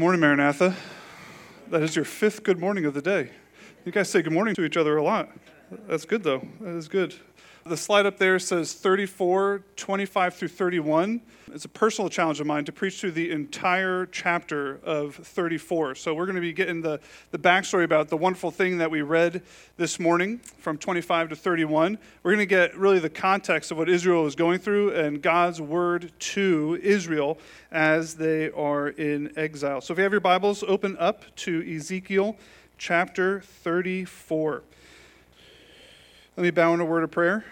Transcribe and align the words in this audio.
Good 0.00 0.04
morning, 0.04 0.20
Maranatha. 0.22 0.74
That 1.68 1.82
is 1.82 1.94
your 1.94 2.06
fifth 2.06 2.42
good 2.42 2.58
morning 2.58 2.86
of 2.86 2.94
the 2.94 3.02
day. 3.02 3.28
You 3.84 3.92
guys 3.92 4.08
say 4.08 4.22
good 4.22 4.32
morning 4.32 4.54
to 4.54 4.64
each 4.64 4.78
other 4.78 4.96
a 4.96 5.02
lot. 5.02 5.28
That's 5.86 6.06
good, 6.06 6.22
though. 6.22 6.42
That 6.62 6.74
is 6.74 6.88
good. 6.88 7.14
The 7.66 7.76
slide 7.76 8.06
up 8.06 8.16
there 8.16 8.38
says 8.38 8.72
34, 8.72 9.62
25 9.76 10.34
through 10.34 10.48
31. 10.48 11.20
It's 11.52 11.66
a 11.66 11.68
personal 11.68 12.08
challenge 12.08 12.40
of 12.40 12.46
mine 12.46 12.64
to 12.64 12.72
preach 12.72 12.98
through 12.98 13.10
the 13.10 13.30
entire 13.30 14.06
chapter 14.06 14.80
of 14.82 15.16
34. 15.16 15.96
So 15.96 16.14
we're 16.14 16.24
going 16.24 16.36
to 16.36 16.40
be 16.40 16.54
getting 16.54 16.80
the, 16.80 17.00
the 17.32 17.38
backstory 17.38 17.84
about 17.84 18.08
the 18.08 18.16
wonderful 18.16 18.50
thing 18.50 18.78
that 18.78 18.90
we 18.90 19.02
read 19.02 19.42
this 19.76 20.00
morning 20.00 20.38
from 20.38 20.78
25 20.78 21.28
to 21.28 21.36
31. 21.36 21.98
We're 22.22 22.30
going 22.30 22.38
to 22.38 22.46
get 22.46 22.74
really 22.78 22.98
the 22.98 23.10
context 23.10 23.70
of 23.70 23.76
what 23.76 23.90
Israel 23.90 24.24
is 24.24 24.34
going 24.34 24.60
through 24.60 24.94
and 24.94 25.20
God's 25.20 25.60
word 25.60 26.12
to 26.18 26.78
Israel 26.82 27.38
as 27.70 28.14
they 28.14 28.50
are 28.52 28.88
in 28.88 29.36
exile. 29.36 29.82
So 29.82 29.92
if 29.92 29.98
you 29.98 30.04
have 30.04 30.12
your 30.12 30.22
Bibles, 30.22 30.64
open 30.66 30.96
up 30.98 31.24
to 31.36 31.62
Ezekiel 31.76 32.38
chapter 32.78 33.42
34. 33.42 34.62
Let 36.40 36.44
me 36.44 36.50
bow 36.52 36.72
in 36.72 36.80
a 36.80 36.86
word 36.86 37.04
of 37.04 37.10
prayer. 37.10 37.44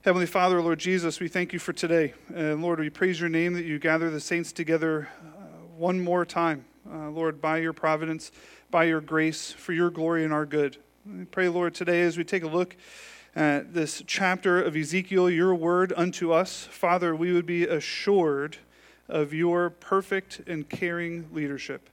Heavenly 0.00 0.24
Father, 0.24 0.62
Lord 0.62 0.78
Jesus, 0.78 1.20
we 1.20 1.28
thank 1.28 1.52
you 1.52 1.58
for 1.58 1.74
today. 1.74 2.14
And 2.34 2.62
Lord, 2.62 2.80
we 2.80 2.88
praise 2.88 3.20
your 3.20 3.28
name 3.28 3.52
that 3.52 3.66
you 3.66 3.78
gather 3.78 4.08
the 4.08 4.18
saints 4.18 4.50
together 4.50 5.10
uh, 5.22 5.42
one 5.76 6.00
more 6.00 6.24
time. 6.24 6.64
Uh, 6.90 7.10
Lord, 7.10 7.38
by 7.38 7.58
your 7.58 7.74
providence, 7.74 8.32
by 8.70 8.84
your 8.84 9.02
grace, 9.02 9.52
for 9.52 9.74
your 9.74 9.90
glory 9.90 10.24
and 10.24 10.32
our 10.32 10.46
good. 10.46 10.78
We 11.04 11.26
pray, 11.26 11.50
Lord, 11.50 11.74
today 11.74 12.00
as 12.00 12.16
we 12.16 12.24
take 12.24 12.44
a 12.44 12.48
look 12.48 12.76
at 13.36 13.74
this 13.74 14.02
chapter 14.06 14.62
of 14.62 14.74
Ezekiel, 14.74 15.28
your 15.28 15.54
word 15.54 15.92
unto 15.94 16.32
us, 16.32 16.64
Father, 16.70 17.14
we 17.14 17.34
would 17.34 17.44
be 17.44 17.64
assured 17.64 18.56
of 19.06 19.34
your 19.34 19.68
perfect 19.68 20.40
and 20.46 20.66
caring 20.66 21.28
leadership. 21.30 21.90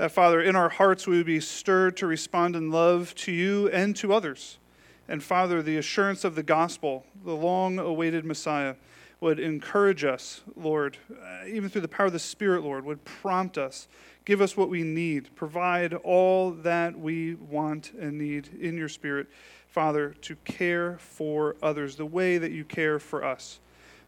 That, 0.00 0.12
Father, 0.12 0.40
in 0.40 0.56
our 0.56 0.70
hearts 0.70 1.06
we 1.06 1.18
would 1.18 1.26
be 1.26 1.40
stirred 1.40 1.98
to 1.98 2.06
respond 2.06 2.56
in 2.56 2.70
love 2.70 3.14
to 3.16 3.32
you 3.32 3.68
and 3.68 3.94
to 3.96 4.14
others. 4.14 4.56
And, 5.06 5.22
Father, 5.22 5.60
the 5.60 5.76
assurance 5.76 6.24
of 6.24 6.34
the 6.34 6.42
gospel, 6.42 7.04
the 7.22 7.36
long 7.36 7.78
awaited 7.78 8.24
Messiah, 8.24 8.76
would 9.20 9.38
encourage 9.38 10.02
us, 10.02 10.40
Lord, 10.56 10.96
uh, 11.10 11.44
even 11.46 11.68
through 11.68 11.82
the 11.82 11.88
power 11.88 12.06
of 12.06 12.14
the 12.14 12.18
Spirit, 12.18 12.64
Lord, 12.64 12.86
would 12.86 13.04
prompt 13.04 13.58
us, 13.58 13.88
give 14.24 14.40
us 14.40 14.56
what 14.56 14.70
we 14.70 14.84
need, 14.84 15.36
provide 15.36 15.92
all 15.92 16.52
that 16.52 16.98
we 16.98 17.34
want 17.34 17.92
and 17.92 18.16
need 18.16 18.48
in 18.58 18.78
your 18.78 18.88
Spirit, 18.88 19.26
Father, 19.68 20.14
to 20.22 20.34
care 20.46 20.96
for 20.96 21.56
others 21.62 21.96
the 21.96 22.06
way 22.06 22.38
that 22.38 22.52
you 22.52 22.64
care 22.64 22.98
for 22.98 23.22
us. 23.22 23.60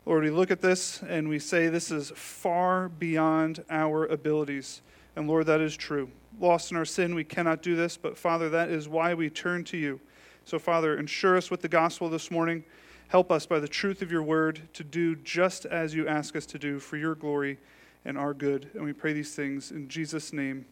Lord, 0.07 0.25
we 0.25 0.31
look 0.31 0.51
at 0.51 0.63
this 0.63 1.03
and 1.03 1.29
we 1.29 1.39
say 1.39 1.69
this 1.69 1.91
is 1.91 2.13
far 2.17 2.89
beyond 2.89 3.63
our 3.69 4.07
abilities. 4.07 4.81
And 5.17 5.29
Lord, 5.29 5.47
that 5.47 5.61
is 5.61 5.77
true. 5.77 6.11
Lost 6.41 6.71
in 6.71 6.77
our 6.77 6.85
sin, 6.85 7.15
we 7.15 7.25
cannot 7.25 7.63
do 7.63 7.77
this, 7.77 7.97
but 7.97 8.17
Father, 8.17 8.49
that 8.51 8.71
is 8.71 8.89
why 8.89 9.15
we 9.15 9.29
turn 9.29 9.65
to 9.65 9.77
you. 9.77 10.01
So, 10.45 10.59
Father, 10.59 10.97
ensure 10.97 11.37
us 11.37 11.51
with 11.51 11.61
the 11.61 11.69
gospel 11.69 12.09
this 12.09 12.31
morning. 12.31 12.65
Help 13.09 13.31
us 13.31 13.45
by 13.45 13.61
the 13.61 13.69
truth 13.69 14.01
of 14.01 14.11
your 14.11 14.23
word 14.23 14.63
to 14.73 14.83
do 14.83 15.15
just 15.17 15.67
as 15.67 15.95
you 15.95 16.09
ask 16.09 16.35
us 16.35 16.47
to 16.47 16.59
do 16.59 16.79
for 16.79 16.97
your 16.97 17.15
glory 17.15 17.59
and 18.05 18.17
our 18.17 18.33
good. 18.33 18.71
And 18.75 18.85
we 18.85 18.93
pray 18.93 19.13
these 19.13 19.35
things 19.35 19.71
in 19.71 19.89
Jesus' 19.89 20.33
name. 20.33 20.65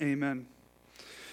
Amen. 0.00 0.46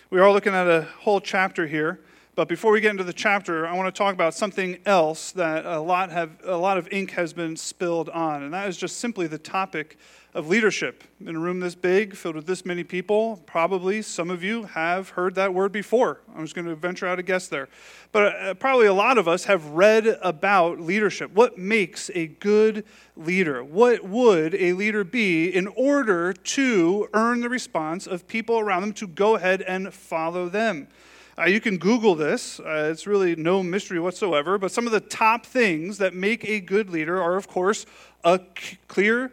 We 0.10 0.20
are 0.20 0.32
looking 0.32 0.54
at 0.54 0.68
a 0.68 0.88
whole 1.00 1.22
chapter 1.22 1.66
here. 1.66 2.02
But 2.38 2.48
before 2.48 2.72
we 2.72 2.82
get 2.82 2.92
into 2.92 3.04
the 3.04 3.14
chapter, 3.14 3.66
I 3.66 3.74
want 3.74 3.94
to 3.94 3.98
talk 3.98 4.14
about 4.14 4.36
something 4.36 4.78
else 4.86 5.32
that 5.32 5.66
a 5.66 5.80
lot, 5.80 6.12
have, 6.12 6.30
a 6.44 6.56
lot 6.56 6.78
of 6.78 6.88
ink 6.92 7.12
has 7.12 7.34
been 7.34 7.58
spilled 7.58 8.10
on, 8.10 8.44
and 8.44 8.54
that 8.54 8.70
is 8.70 8.78
just 8.78 9.00
simply 9.00 9.26
the 9.26 9.40
topic 9.40 9.98
of 10.38 10.48
leadership. 10.48 11.04
In 11.20 11.36
a 11.36 11.40
room 11.40 11.62
this 11.62 11.74
big, 11.74 12.16
filled 12.16 12.36
with 12.36 12.46
this 12.46 12.64
many 12.64 12.84
people, 12.84 13.42
probably 13.48 14.04
some 14.04 14.30
of 14.30 14.44
you 14.44 14.66
have 14.66 15.10
heard 15.10 15.34
that 15.34 15.52
word 15.52 15.72
before. 15.72 16.22
I'm 16.36 16.44
just 16.44 16.54
going 16.54 16.68
to 16.68 16.76
venture 16.76 17.08
out 17.08 17.18
a 17.18 17.24
guess 17.24 17.48
there. 17.48 17.68
But 18.12 18.36
uh, 18.36 18.54
probably 18.54 18.86
a 18.86 18.94
lot 18.94 19.18
of 19.18 19.28
us 19.28 19.46
have 19.46 19.66
read 19.72 20.06
about 20.22 20.80
leadership. 20.80 21.32
What 21.34 21.58
makes 21.58 22.12
a 22.14 22.28
good 22.28 22.86
leader? 23.16 23.64
What 23.64 24.04
would 24.04 24.54
a 24.54 24.74
leader 24.74 25.04
be 25.04 25.48
in 25.48 25.66
order 25.70 26.34
to 26.34 27.10
earn 27.16 27.42
the 27.42 27.50
response 27.50 28.06
of 28.06 28.28
people 28.28 28.60
around 28.60 28.82
them 28.82 28.94
to 28.94 29.08
go 29.08 29.38
ahead 29.38 29.64
and 29.64 29.92
follow 29.92 30.50
them? 30.50 30.88
Uh, 31.36 31.46
you 31.46 31.60
can 31.60 31.80
Google 31.80 32.14
this. 32.14 32.60
Uh, 32.60 32.90
it's 32.92 33.08
really 33.08 33.36
no 33.36 33.64
mystery 33.64 34.00
whatsoever. 34.00 34.60
But 34.60 34.72
some 34.72 34.86
of 34.86 34.92
the 34.92 35.00
top 35.00 35.48
things 35.48 35.98
that 35.98 36.14
make 36.14 36.46
a 36.46 36.60
good 36.60 36.92
leader 36.92 37.20
are, 37.20 37.38
of 37.38 37.48
course, 37.48 37.88
a 38.24 38.40
c- 38.56 38.78
clear 38.88 39.32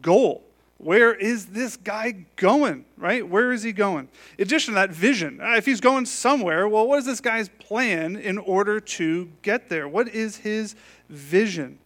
goal. 0.00 0.44
Where 0.78 1.12
is 1.12 1.46
this 1.46 1.76
guy 1.76 2.24
going, 2.36 2.86
right? 2.96 3.28
Where 3.28 3.52
is 3.52 3.62
he 3.62 3.72
going? 3.72 4.08
In 4.38 4.44
addition 4.44 4.72
to 4.72 4.80
that 4.80 4.90
vision, 4.90 5.38
uh, 5.38 5.56
if 5.56 5.66
he's 5.66 5.80
going 5.80 6.06
somewhere, 6.06 6.66
well, 6.66 6.86
what 6.86 7.00
is 7.00 7.04
this 7.04 7.20
guy's 7.20 7.50
plan 7.50 8.16
in 8.16 8.38
order 8.38 8.80
to 8.80 9.30
get 9.42 9.68
there? 9.68 9.86
What 9.86 10.08
is 10.08 10.38
his 10.38 10.74
vision? 11.10 11.78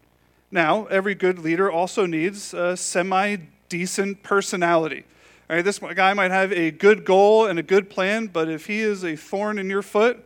Now, 0.52 0.84
every 0.86 1.16
good 1.16 1.40
leader 1.40 1.68
also 1.68 2.06
needs 2.06 2.54
a 2.54 2.76
semi 2.76 3.38
decent 3.68 4.22
personality. 4.22 5.04
All 5.50 5.56
right, 5.56 5.64
this 5.64 5.80
guy 5.80 6.14
might 6.14 6.30
have 6.30 6.52
a 6.52 6.70
good 6.70 7.04
goal 7.04 7.46
and 7.46 7.58
a 7.58 7.62
good 7.62 7.90
plan, 7.90 8.28
but 8.28 8.48
if 8.48 8.66
he 8.66 8.78
is 8.78 9.04
a 9.04 9.16
thorn 9.16 9.58
in 9.58 9.68
your 9.68 9.82
foot, 9.82 10.24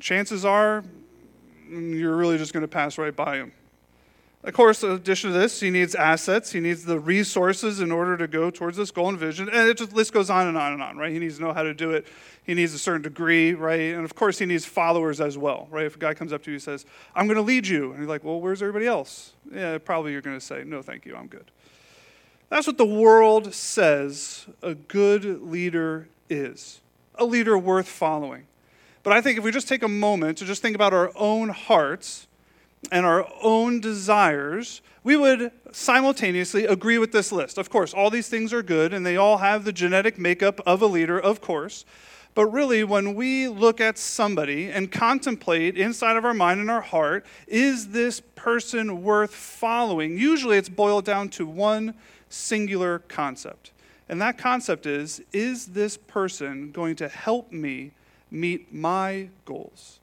chances 0.00 0.44
are 0.46 0.82
mm, 1.68 1.98
you're 1.98 2.16
really 2.16 2.38
just 2.38 2.54
going 2.54 2.62
to 2.62 2.68
pass 2.68 2.96
right 2.96 3.14
by 3.14 3.36
him. 3.36 3.52
Of 4.46 4.54
course, 4.54 4.84
in 4.84 4.92
addition 4.92 5.32
to 5.32 5.36
this, 5.36 5.58
he 5.58 5.70
needs 5.70 5.96
assets. 5.96 6.52
He 6.52 6.60
needs 6.60 6.84
the 6.84 7.00
resources 7.00 7.80
in 7.80 7.90
order 7.90 8.16
to 8.16 8.28
go 8.28 8.48
towards 8.48 8.76
this 8.76 8.92
goal 8.92 9.08
and 9.08 9.18
vision. 9.18 9.48
And 9.48 9.68
it 9.68 9.76
just 9.76 9.92
list 9.92 10.12
goes 10.12 10.30
on 10.30 10.46
and 10.46 10.56
on 10.56 10.72
and 10.72 10.80
on, 10.80 10.96
right? 10.96 11.10
He 11.10 11.18
needs 11.18 11.38
to 11.38 11.42
know 11.42 11.52
how 11.52 11.64
to 11.64 11.74
do 11.74 11.90
it. 11.90 12.06
He 12.44 12.54
needs 12.54 12.72
a 12.72 12.78
certain 12.78 13.02
degree, 13.02 13.54
right? 13.54 13.80
And 13.80 14.04
of 14.04 14.14
course, 14.14 14.38
he 14.38 14.46
needs 14.46 14.64
followers 14.64 15.20
as 15.20 15.36
well, 15.36 15.66
right? 15.72 15.84
If 15.84 15.96
a 15.96 15.98
guy 15.98 16.14
comes 16.14 16.32
up 16.32 16.44
to 16.44 16.52
you 16.52 16.54
and 16.54 16.62
says, 16.62 16.86
I'm 17.16 17.26
going 17.26 17.38
to 17.38 17.42
lead 17.42 17.66
you, 17.66 17.90
and 17.90 17.98
you're 17.98 18.08
like, 18.08 18.22
well, 18.22 18.40
where's 18.40 18.62
everybody 18.62 18.86
else? 18.86 19.32
Yeah, 19.52 19.78
probably 19.78 20.12
you're 20.12 20.22
going 20.22 20.38
to 20.38 20.44
say, 20.44 20.62
no, 20.64 20.80
thank 20.80 21.06
you, 21.06 21.16
I'm 21.16 21.26
good. 21.26 21.50
That's 22.48 22.68
what 22.68 22.78
the 22.78 22.86
world 22.86 23.52
says 23.52 24.46
a 24.62 24.76
good 24.76 25.42
leader 25.42 26.06
is 26.30 26.80
a 27.16 27.24
leader 27.24 27.58
worth 27.58 27.88
following. 27.88 28.46
But 29.02 29.12
I 29.12 29.20
think 29.20 29.38
if 29.38 29.44
we 29.44 29.50
just 29.50 29.66
take 29.66 29.82
a 29.82 29.88
moment 29.88 30.38
to 30.38 30.44
just 30.44 30.62
think 30.62 30.76
about 30.76 30.92
our 30.92 31.10
own 31.16 31.48
hearts 31.48 32.28
and 32.90 33.04
our 33.04 33.28
own 33.42 33.80
desires, 33.80 34.80
we 35.02 35.16
would 35.16 35.50
simultaneously 35.72 36.66
agree 36.66 36.98
with 36.98 37.12
this 37.12 37.32
list. 37.32 37.58
Of 37.58 37.70
course, 37.70 37.94
all 37.94 38.10
these 38.10 38.28
things 38.28 38.52
are 38.52 38.62
good 38.62 38.92
and 38.92 39.04
they 39.04 39.16
all 39.16 39.38
have 39.38 39.64
the 39.64 39.72
genetic 39.72 40.18
makeup 40.18 40.60
of 40.66 40.82
a 40.82 40.86
leader, 40.86 41.18
of 41.18 41.40
course. 41.40 41.84
But 42.34 42.46
really, 42.46 42.84
when 42.84 43.14
we 43.14 43.48
look 43.48 43.80
at 43.80 43.96
somebody 43.96 44.68
and 44.70 44.92
contemplate 44.92 45.78
inside 45.78 46.18
of 46.18 46.24
our 46.26 46.34
mind 46.34 46.60
and 46.60 46.70
our 46.70 46.82
heart, 46.82 47.24
is 47.46 47.88
this 47.88 48.20
person 48.34 49.02
worth 49.02 49.34
following? 49.34 50.18
Usually 50.18 50.58
it's 50.58 50.68
boiled 50.68 51.06
down 51.06 51.30
to 51.30 51.46
one 51.46 51.94
singular 52.28 52.98
concept. 52.98 53.72
And 54.08 54.20
that 54.20 54.36
concept 54.36 54.84
is 54.84 55.22
is 55.32 55.66
this 55.68 55.96
person 55.96 56.72
going 56.72 56.94
to 56.96 57.08
help 57.08 57.52
me 57.52 57.92
meet 58.30 58.72
my 58.72 59.30
goals? 59.46 60.00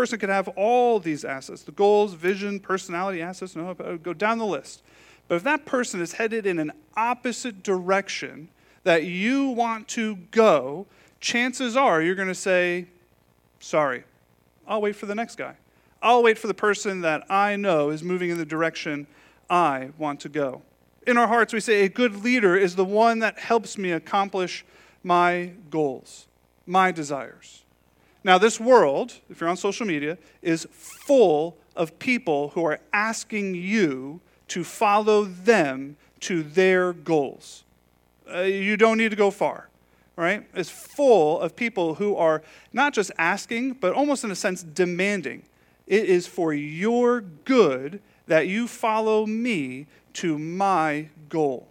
Person 0.00 0.18
can 0.18 0.30
have 0.30 0.48
all 0.48 0.98
these 0.98 1.24
assets 1.24 1.62
the 1.62 1.72
goals, 1.72 2.14
vision, 2.14 2.60
personality, 2.60 3.22
assets, 3.22 3.56
no, 3.56 3.74
go 3.74 4.12
down 4.12 4.38
the 4.38 4.46
list. 4.46 4.82
But 5.28 5.36
if 5.36 5.42
that 5.44 5.64
person 5.64 6.00
is 6.00 6.14
headed 6.14 6.46
in 6.46 6.58
an 6.58 6.72
opposite 6.96 7.62
direction 7.62 8.48
that 8.84 9.04
you 9.04 9.48
want 9.48 9.88
to 9.88 10.16
go, 10.30 10.86
chances 11.20 11.76
are 11.76 12.02
you're 12.02 12.14
going 12.14 12.28
to 12.28 12.34
say, 12.34 12.86
Sorry, 13.60 14.04
I'll 14.66 14.80
wait 14.80 14.96
for 14.96 15.06
the 15.06 15.14
next 15.14 15.36
guy. 15.36 15.54
I'll 16.02 16.22
wait 16.22 16.38
for 16.38 16.46
the 16.46 16.54
person 16.54 17.02
that 17.02 17.30
I 17.30 17.56
know 17.56 17.90
is 17.90 18.02
moving 18.02 18.30
in 18.30 18.38
the 18.38 18.46
direction 18.46 19.06
I 19.50 19.90
want 19.98 20.20
to 20.20 20.28
go 20.28 20.62
in 21.06 21.16
our 21.16 21.26
hearts, 21.26 21.52
we 21.52 21.60
say, 21.60 21.84
a 21.84 21.88
good 21.88 22.22
leader 22.22 22.56
is 22.56 22.76
the 22.76 22.84
one 22.84 23.20
that 23.20 23.38
helps 23.38 23.78
me 23.78 23.92
accomplish 23.92 24.64
my 25.02 25.52
goals, 25.70 26.28
my 26.66 26.92
desires. 26.92 27.64
Now, 28.22 28.38
this 28.38 28.60
world, 28.60 29.14
if 29.30 29.40
you're 29.40 29.48
on 29.48 29.56
social 29.56 29.86
media, 29.86 30.18
is 30.42 30.66
full 30.72 31.56
of 31.74 31.98
people 31.98 32.48
who 32.50 32.64
are 32.64 32.78
asking 32.92 33.54
you 33.54 34.20
to 34.48 34.64
follow 34.64 35.24
them 35.24 35.96
to 36.20 36.42
their 36.42 36.92
goals. 36.92 37.64
Uh, 38.32 38.40
you 38.40 38.76
don't 38.76 38.98
need 38.98 39.10
to 39.10 39.16
go 39.16 39.30
far, 39.30 39.68
right? 40.16 40.46
It's 40.54 40.68
full 40.68 41.40
of 41.40 41.56
people 41.56 41.94
who 41.94 42.14
are 42.16 42.42
not 42.72 42.92
just 42.92 43.10
asking, 43.16 43.74
but 43.74 43.94
almost 43.94 44.22
in 44.22 44.30
a 44.30 44.36
sense 44.36 44.62
demanding. 44.62 45.44
It 45.86 46.04
is 46.04 46.26
for 46.26 46.52
your 46.52 47.22
good 47.22 48.00
that 48.26 48.46
you 48.46 48.68
follow 48.68 49.24
me 49.24 49.86
to 50.14 50.38
my 50.38 51.08
goal. 51.28 51.68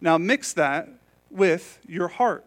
Now, 0.00 0.18
mix 0.18 0.52
that 0.52 0.88
with 1.30 1.80
your 1.86 2.08
heart 2.08 2.44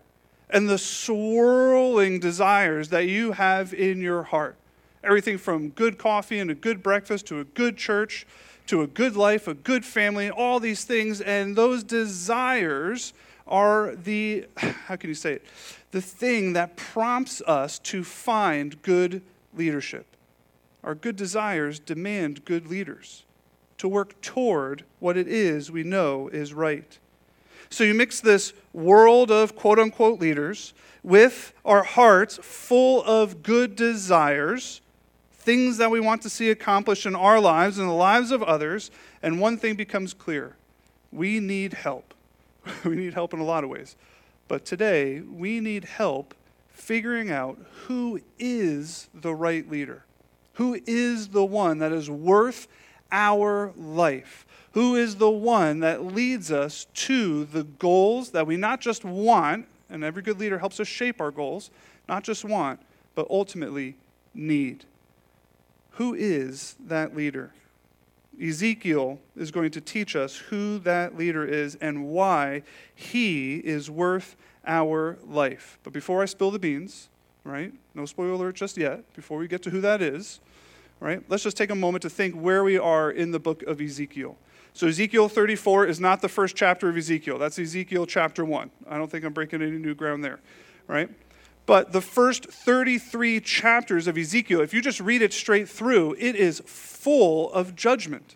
and 0.50 0.70
the 0.70 0.78
swirling 0.78 2.20
desires 2.20 2.90
that 2.90 3.08
you 3.08 3.34
have 3.34 3.74
in 3.74 4.02
your 4.02 4.24
heart. 4.24 4.56
Everything 5.04 5.38
from 5.38 5.70
good 5.70 5.98
coffee 5.98 6.40
and 6.40 6.50
a 6.50 6.56
good 6.56 6.82
breakfast 6.82 7.26
to 7.28 7.40
a 7.40 7.44
good 7.44 7.78
church 7.78 8.26
to 8.68 8.82
a 8.82 8.88
good 8.88 9.16
life, 9.16 9.48
a 9.48 9.54
good 9.54 9.86
family, 9.86 10.30
all 10.30 10.60
these 10.60 10.84
things. 10.84 11.22
And 11.22 11.56
those 11.56 11.84
desires 11.84 13.14
are 13.48 13.96
the, 13.96 14.48
how 14.58 14.96
can 14.96 15.10
you 15.10 15.16
say 15.16 15.34
it? 15.34 15.46
The 15.92 16.02
thing 16.02 16.54
that 16.54 16.76
prompts 16.76 17.42
us 17.42 17.80
to 17.80 18.04
find 18.04 18.82
good 18.82 19.22
leadership. 19.54 20.06
Our 20.84 20.96
good 20.96 21.16
desires 21.16 21.80
demand 21.80 22.46
good 22.46 22.68
leaders 22.68 23.24
to 23.78 23.88
work 23.88 24.20
toward 24.22 24.84
what 25.00 25.18
it 25.18 25.28
is 25.28 25.72
we 25.72 25.84
know 25.84 26.30
is 26.30 26.54
right. 26.54 26.98
So 27.74 27.84
you 27.84 27.96
mix 27.96 28.22
this 28.22 28.54
world 28.72 29.32
of 29.32 29.56
quote 29.56 29.80
unquote 29.80 30.20
leaders 30.20 30.76
with 31.02 31.54
our 31.66 31.82
hearts 31.82 32.38
full 32.40 33.04
of 33.04 33.42
good 33.42 33.76
desires, 33.76 34.80
things 35.32 35.78
that 35.78 35.90
we 35.90 36.00
want 36.00 36.22
to 36.22 36.30
see 36.30 36.52
accomplished 36.52 37.08
in 37.08 37.16
our 37.16 37.40
lives 37.40 37.80
and 37.80 37.90
the 37.90 37.94
lives 37.94 38.30
of 38.30 38.44
others, 38.44 38.92
and 39.24 39.42
one 39.42 39.58
thing 39.58 39.74
becomes 39.74 40.14
clear 40.14 40.56
we 41.12 41.40
need 41.40 41.74
help. 41.74 42.14
we 42.86 42.96
need 42.96 43.16
help 43.16 43.34
in 43.34 43.40
a 43.40 43.44
lot 43.44 43.64
of 43.64 43.72
ways. 43.72 43.96
But 44.48 44.66
today, 44.66 45.22
we 45.22 45.60
need 45.60 45.86
help 45.86 46.36
figuring 46.74 47.32
out 47.32 47.58
who 47.88 48.22
is 48.38 49.10
the 49.16 49.34
right 49.34 49.68
leader, 49.68 50.04
who 50.54 50.80
is 50.86 51.30
the 51.30 51.44
one 51.44 51.80
that 51.80 51.92
is 51.92 52.08
worth 52.08 52.68
our 53.12 53.74
life, 53.76 54.46
who 54.74 54.96
is 54.96 55.16
the 55.16 55.30
one 55.30 55.80
that 55.80 56.04
leads 56.04 56.52
us 56.52 56.88
to 56.94 57.46
the 57.46 57.64
goals 57.64 58.32
that 58.32 58.48
we 58.48 58.58
not 58.58 58.82
just 58.82 59.06
want, 59.06 59.68
and 59.90 60.04
every 60.04 60.22
good 60.22 60.40
leader 60.40 60.58
helps 60.58 60.80
us 60.80 60.88
shape 60.88 61.22
our 61.22 61.32
goals, 61.32 61.70
not 62.10 62.24
just 62.24 62.44
want, 62.44 62.80
but 63.16 63.28
ultimately 63.30 63.96
need. 64.34 64.86
Who 65.92 66.16
is 66.16 66.76
that 66.88 67.16
leader? 67.16 67.52
Ezekiel 68.42 69.20
is 69.38 69.52
going 69.52 69.70
to 69.72 69.82
teach 69.82 70.16
us 70.16 70.36
who 70.36 70.80
that 70.80 71.16
leader 71.16 71.46
is 71.46 71.76
and 71.76 72.08
why 72.08 72.64
he 72.96 73.58
is 73.58 73.92
worth 73.92 74.36
our 74.66 75.20
life. 75.28 75.78
But 75.84 75.94
before 75.94 76.24
I 76.24 76.26
spill 76.26 76.50
the 76.50 76.58
beans, 76.58 77.10
right? 77.44 77.72
No 77.94 78.08
spoiler 78.08 78.32
alert 78.32 78.56
just 78.56 78.76
yet, 78.76 79.14
before 79.14 79.38
we 79.38 79.48
get 79.48 79.62
to 79.64 79.70
who 79.70 79.82
that 79.82 80.02
is, 80.02 80.40
right? 81.00 81.22
Let's 81.30 81.44
just 81.44 81.58
take 81.58 81.70
a 81.70 81.76
moment 81.76 82.02
to 82.02 82.10
think 82.10 82.34
where 82.34 82.64
we 82.64 82.80
are 82.80 83.12
in 83.12 83.30
the 83.30 83.40
book 83.40 83.62
of 83.64 83.80
Ezekiel. 83.80 84.36
So, 84.74 84.88
Ezekiel 84.88 85.30
34 85.30 85.86
is 85.86 86.00
not 86.00 86.22
the 86.22 86.30
first 86.30 86.56
chapter 86.56 86.90
of 86.90 86.98
Ezekiel. 86.98 87.38
That's 87.38 87.60
Ezekiel 87.60 88.08
chapter 88.08 88.44
1. 88.44 88.72
I 88.90 88.98
don't 88.98 89.10
think 89.10 89.24
I'm 89.24 89.34
breaking 89.34 89.62
any 89.62 89.78
new 89.78 89.94
ground 89.94 90.24
there, 90.24 90.40
right? 90.88 91.10
But 91.66 91.92
the 91.92 92.02
first 92.02 92.46
33 92.46 93.40
chapters 93.40 94.08
of 94.08 94.18
Ezekiel, 94.18 94.62
if 94.62 94.74
you 94.74 94.82
just 94.82 95.00
read 95.00 95.22
it 95.22 95.32
straight 95.32 95.70
through, 95.70 96.16
it 96.18 96.36
is 96.36 96.62
full 96.66 97.54
of 97.54 97.76
judgment. 97.76 98.36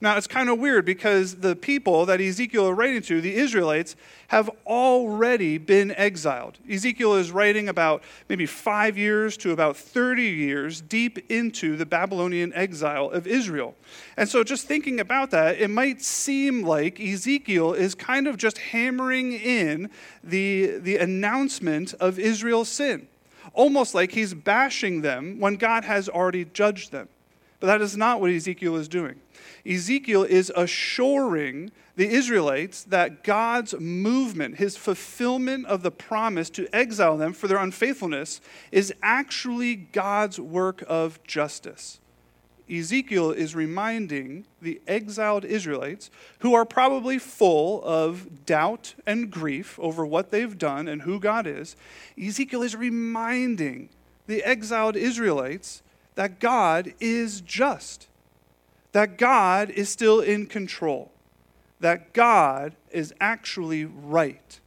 Now, 0.00 0.16
it's 0.16 0.26
kind 0.26 0.48
of 0.48 0.58
weird 0.58 0.84
because 0.84 1.36
the 1.36 1.54
people 1.54 2.04
that 2.06 2.20
Ezekiel 2.20 2.70
is 2.70 2.76
writing 2.76 3.00
to, 3.02 3.20
the 3.20 3.34
Israelites, 3.34 3.96
have 4.28 4.50
already 4.66 5.56
been 5.56 5.92
exiled. 5.92 6.58
Ezekiel 6.68 7.14
is 7.14 7.30
writing 7.30 7.68
about 7.68 8.02
maybe 8.28 8.46
five 8.46 8.98
years 8.98 9.36
to 9.38 9.52
about 9.52 9.76
30 9.76 10.22
years 10.22 10.80
deep 10.80 11.30
into 11.30 11.76
the 11.76 11.86
Babylonian 11.86 12.52
exile 12.54 13.10
of 13.10 13.26
Israel. 13.26 13.76
And 14.16 14.28
so, 14.28 14.42
just 14.42 14.66
thinking 14.66 14.98
about 14.98 15.30
that, 15.30 15.60
it 15.60 15.68
might 15.68 16.02
seem 16.02 16.62
like 16.62 17.00
Ezekiel 17.00 17.72
is 17.72 17.94
kind 17.94 18.26
of 18.26 18.36
just 18.36 18.58
hammering 18.58 19.32
in 19.32 19.90
the, 20.22 20.78
the 20.78 20.96
announcement 20.96 21.94
of 21.94 22.18
Israel's 22.18 22.68
sin, 22.68 23.06
almost 23.52 23.94
like 23.94 24.12
he's 24.12 24.34
bashing 24.34 25.02
them 25.02 25.38
when 25.38 25.54
God 25.56 25.84
has 25.84 26.08
already 26.08 26.44
judged 26.46 26.90
them. 26.90 27.08
But 27.60 27.68
that 27.68 27.80
is 27.80 27.96
not 27.96 28.20
what 28.20 28.30
Ezekiel 28.30 28.76
is 28.76 28.88
doing. 28.88 29.20
Ezekiel 29.66 30.24
is 30.24 30.52
assuring 30.54 31.70
the 31.96 32.08
Israelites 32.08 32.84
that 32.84 33.24
God's 33.24 33.74
movement, 33.78 34.56
his 34.56 34.76
fulfillment 34.76 35.66
of 35.66 35.82
the 35.82 35.90
promise 35.90 36.50
to 36.50 36.68
exile 36.74 37.16
them 37.16 37.32
for 37.32 37.48
their 37.48 37.58
unfaithfulness, 37.58 38.40
is 38.72 38.92
actually 39.02 39.76
God's 39.76 40.38
work 40.38 40.84
of 40.86 41.22
justice. 41.24 42.00
Ezekiel 42.70 43.30
is 43.30 43.54
reminding 43.54 44.46
the 44.60 44.80
exiled 44.86 45.44
Israelites, 45.44 46.10
who 46.40 46.54
are 46.54 46.64
probably 46.64 47.18
full 47.18 47.82
of 47.84 48.46
doubt 48.46 48.94
and 49.06 49.30
grief 49.30 49.78
over 49.78 50.04
what 50.04 50.30
they've 50.30 50.56
done 50.58 50.88
and 50.88 51.02
who 51.02 51.20
God 51.20 51.46
is, 51.46 51.76
Ezekiel 52.22 52.62
is 52.62 52.74
reminding 52.74 53.90
the 54.26 54.42
exiled 54.42 54.96
Israelites 54.96 55.82
that 56.14 56.40
God 56.40 56.94
is 57.00 57.40
just 57.42 58.08
that 58.94 59.18
God 59.18 59.70
is 59.70 59.88
still 59.88 60.20
in 60.20 60.46
control, 60.46 61.10
that 61.80 62.12
God 62.12 62.76
is 62.92 63.12
actually 63.20 63.84
right. 63.84 64.60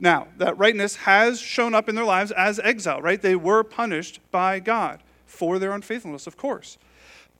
Now, 0.00 0.28
that 0.38 0.56
rightness 0.56 0.96
has 0.96 1.38
shown 1.38 1.74
up 1.74 1.86
in 1.86 1.94
their 1.94 2.04
lives 2.04 2.30
as 2.30 2.58
exile, 2.60 3.02
right? 3.02 3.20
They 3.20 3.36
were 3.36 3.62
punished 3.62 4.20
by 4.30 4.58
God 4.58 5.02
for 5.26 5.58
their 5.58 5.72
unfaithfulness, 5.72 6.26
of 6.26 6.38
course. 6.38 6.78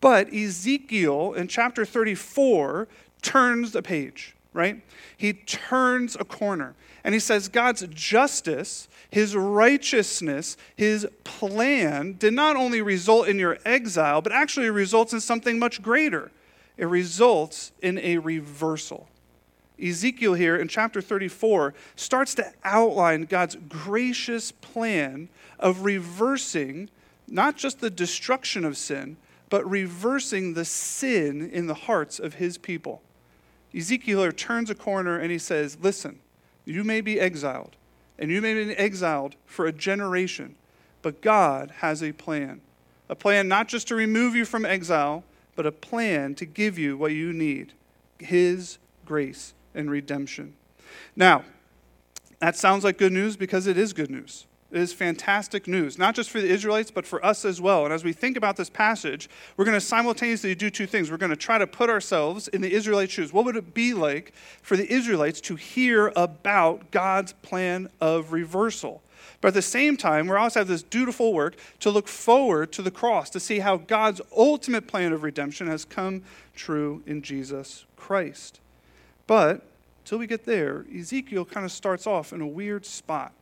But 0.03 0.31
Ezekiel 0.31 1.33
in 1.33 1.49
chapter 1.49 1.87
34 1.87 2.89
turns 3.23 3.73
the 3.73 3.81
page, 3.81 4.37
right? 4.59 4.83
He 5.17 5.33
turns 5.33 6.17
a 6.21 6.25
corner 6.25 6.75
and 7.05 7.15
he 7.15 7.21
says 7.21 7.49
God's 7.49 7.87
justice 7.89 8.89
his 9.11 9.35
righteousness, 9.35 10.57
his 10.77 11.07
plan, 11.25 12.17
did 12.19 12.35
not 12.35 12.57
only 12.57 12.83
result 12.83 13.29
in 13.29 13.39
your 13.39 13.59
exile, 13.65 14.21
but 14.21 14.33
actually 14.33 14.69
results 14.71 15.13
in 15.13 15.21
something 15.21 15.59
much 15.59 15.81
greater. 15.81 16.31
It 16.77 16.85
results 16.85 17.73
in 17.81 17.99
a 17.99 18.19
reversal. 18.19 19.09
Ezekiel 19.83 20.35
here 20.35 20.57
in 20.57 20.69
chapter 20.69 21.01
34 21.01 21.73
starts 21.97 22.35
to 22.35 22.53
outline 22.65 23.23
God's 23.23 23.57
gracious 23.69 24.53
plan 24.53 25.29
of 25.59 25.85
reversing 25.85 26.91
not 27.31 27.57
just 27.57 27.81
the 27.81 27.91
destruction 27.91 28.65
of 28.65 28.77
sin, 28.77 29.17
but 29.51 29.69
reversing 29.69 30.55
the 30.55 30.65
sin 30.65 31.49
in 31.51 31.67
the 31.67 31.75
hearts 31.75 32.19
of 32.19 32.35
his 32.35 32.59
people. 32.59 33.03
Ezekiel 33.75 34.31
turns 34.33 34.71
a 34.71 34.75
corner 34.75 35.19
and 35.19 35.31
he 35.31 35.39
says, 35.39 35.79
Listen, 35.81 36.21
you 36.65 36.85
may 36.85 37.01
be 37.01 37.21
exiled, 37.21 37.77
and 38.19 38.31
you 38.31 38.41
may 38.41 38.55
be 38.55 38.75
exiled 38.75 39.37
for 39.47 39.67
a 39.67 39.73
generation, 39.73 40.55
but 41.03 41.21
God 41.21 41.73
has 41.79 42.03
a 42.03 42.13
plan. 42.13 42.61
A 43.09 43.15
plan 43.15 43.49
not 43.49 43.69
just 43.69 43.89
to 43.89 43.95
remove 43.95 44.35
you 44.35 44.45
from 44.45 44.65
exile, 44.65 45.25
but 45.57 45.67
a 45.67 45.73
plan 45.73 46.35
to 46.37 46.45
give 46.45 46.79
you 46.79 46.97
what 46.97 47.13
you 47.13 47.33
need 47.33 47.73
His 48.19 48.79
grace 49.05 49.55
and 49.75 49.91
redemption. 49.91 50.55
Now, 51.17 51.45
that 52.39 52.57
sounds 52.57 52.85
like 52.85 52.99
good 52.99 53.13
news 53.13 53.37
because 53.37 53.67
it 53.67 53.77
is 53.77 53.93
good 53.93 54.11
news. 54.11 54.47
It 54.71 54.81
is 54.81 54.93
fantastic 54.93 55.67
news, 55.67 55.97
not 55.97 56.15
just 56.15 56.29
for 56.29 56.43
the 56.43 56.49
Israelites, 56.49 56.91
but 56.91 57.07
for 57.07 57.25
us 57.25 57.47
as 57.47 57.59
well. 57.59 57.85
And 57.85 57.95
as 57.95 58.05
we 58.05 58.13
think 58.13 58.37
about 58.37 58.57
this 58.57 58.69
passage, 58.69 59.31
we're 59.57 59.65
going 59.65 59.77
to 59.77 59.81
simultaneously 59.81 60.55
do 60.55 60.69
two 60.69 60.87
things. 60.87 61.11
We're 61.11 61.17
going 61.17 61.31
to 61.31 61.37
try 61.37 61.57
to 61.57 61.67
put 61.67 61.89
ourselves 61.89 62.49
in 62.49 62.61
the 62.61 62.73
Israelite 62.73 63.11
shoes. 63.11 63.33
What 63.33 63.47
would 63.47 63.57
it 63.57 63.73
be 63.73 63.95
like 63.95 64.35
for 64.61 64.77
the 64.77 64.93
Israelites 64.93 65.41
to 65.43 65.57
hear 65.57 66.13
about 66.15 66.91
God's 66.91 67.33
plan 67.33 67.89
of 67.99 68.33
reversal? 68.33 69.03
But 69.41 69.49
at 69.49 69.55
the 69.55 69.63
same 69.63 69.97
time, 69.97 70.27
we 70.27 70.37
also 70.37 70.61
have 70.61 70.69
this 70.69 70.83
dutiful 70.83 71.33
work 71.33 71.57
to 71.81 71.91
look 71.91 72.07
forward 72.07 72.71
to 72.73 72.83
the 72.83 72.91
cross, 72.91 73.31
to 73.31 73.41
see 73.41 73.61
how 73.61 73.79
God's 73.79 74.21
ultimate 74.37 74.87
plan 74.87 75.15
of 75.15 75.23
redemption 75.23 75.67
has 75.69 75.87
come 75.87 76.25
true 76.55 77.03
in 77.07 77.23
Jesus 77.23 77.87
Christ. 77.97 78.61
But 79.27 79.63
until 80.05 80.19
we 80.19 80.27
get 80.27 80.45
there, 80.45 80.85
Ezekiel 80.95 81.47
kind 81.47 81.65
of 81.65 81.73
starts 81.73 82.07
off 82.07 82.35
in 82.35 82.41
a 82.43 82.47
weird 82.47 82.85
spot. 82.85 83.33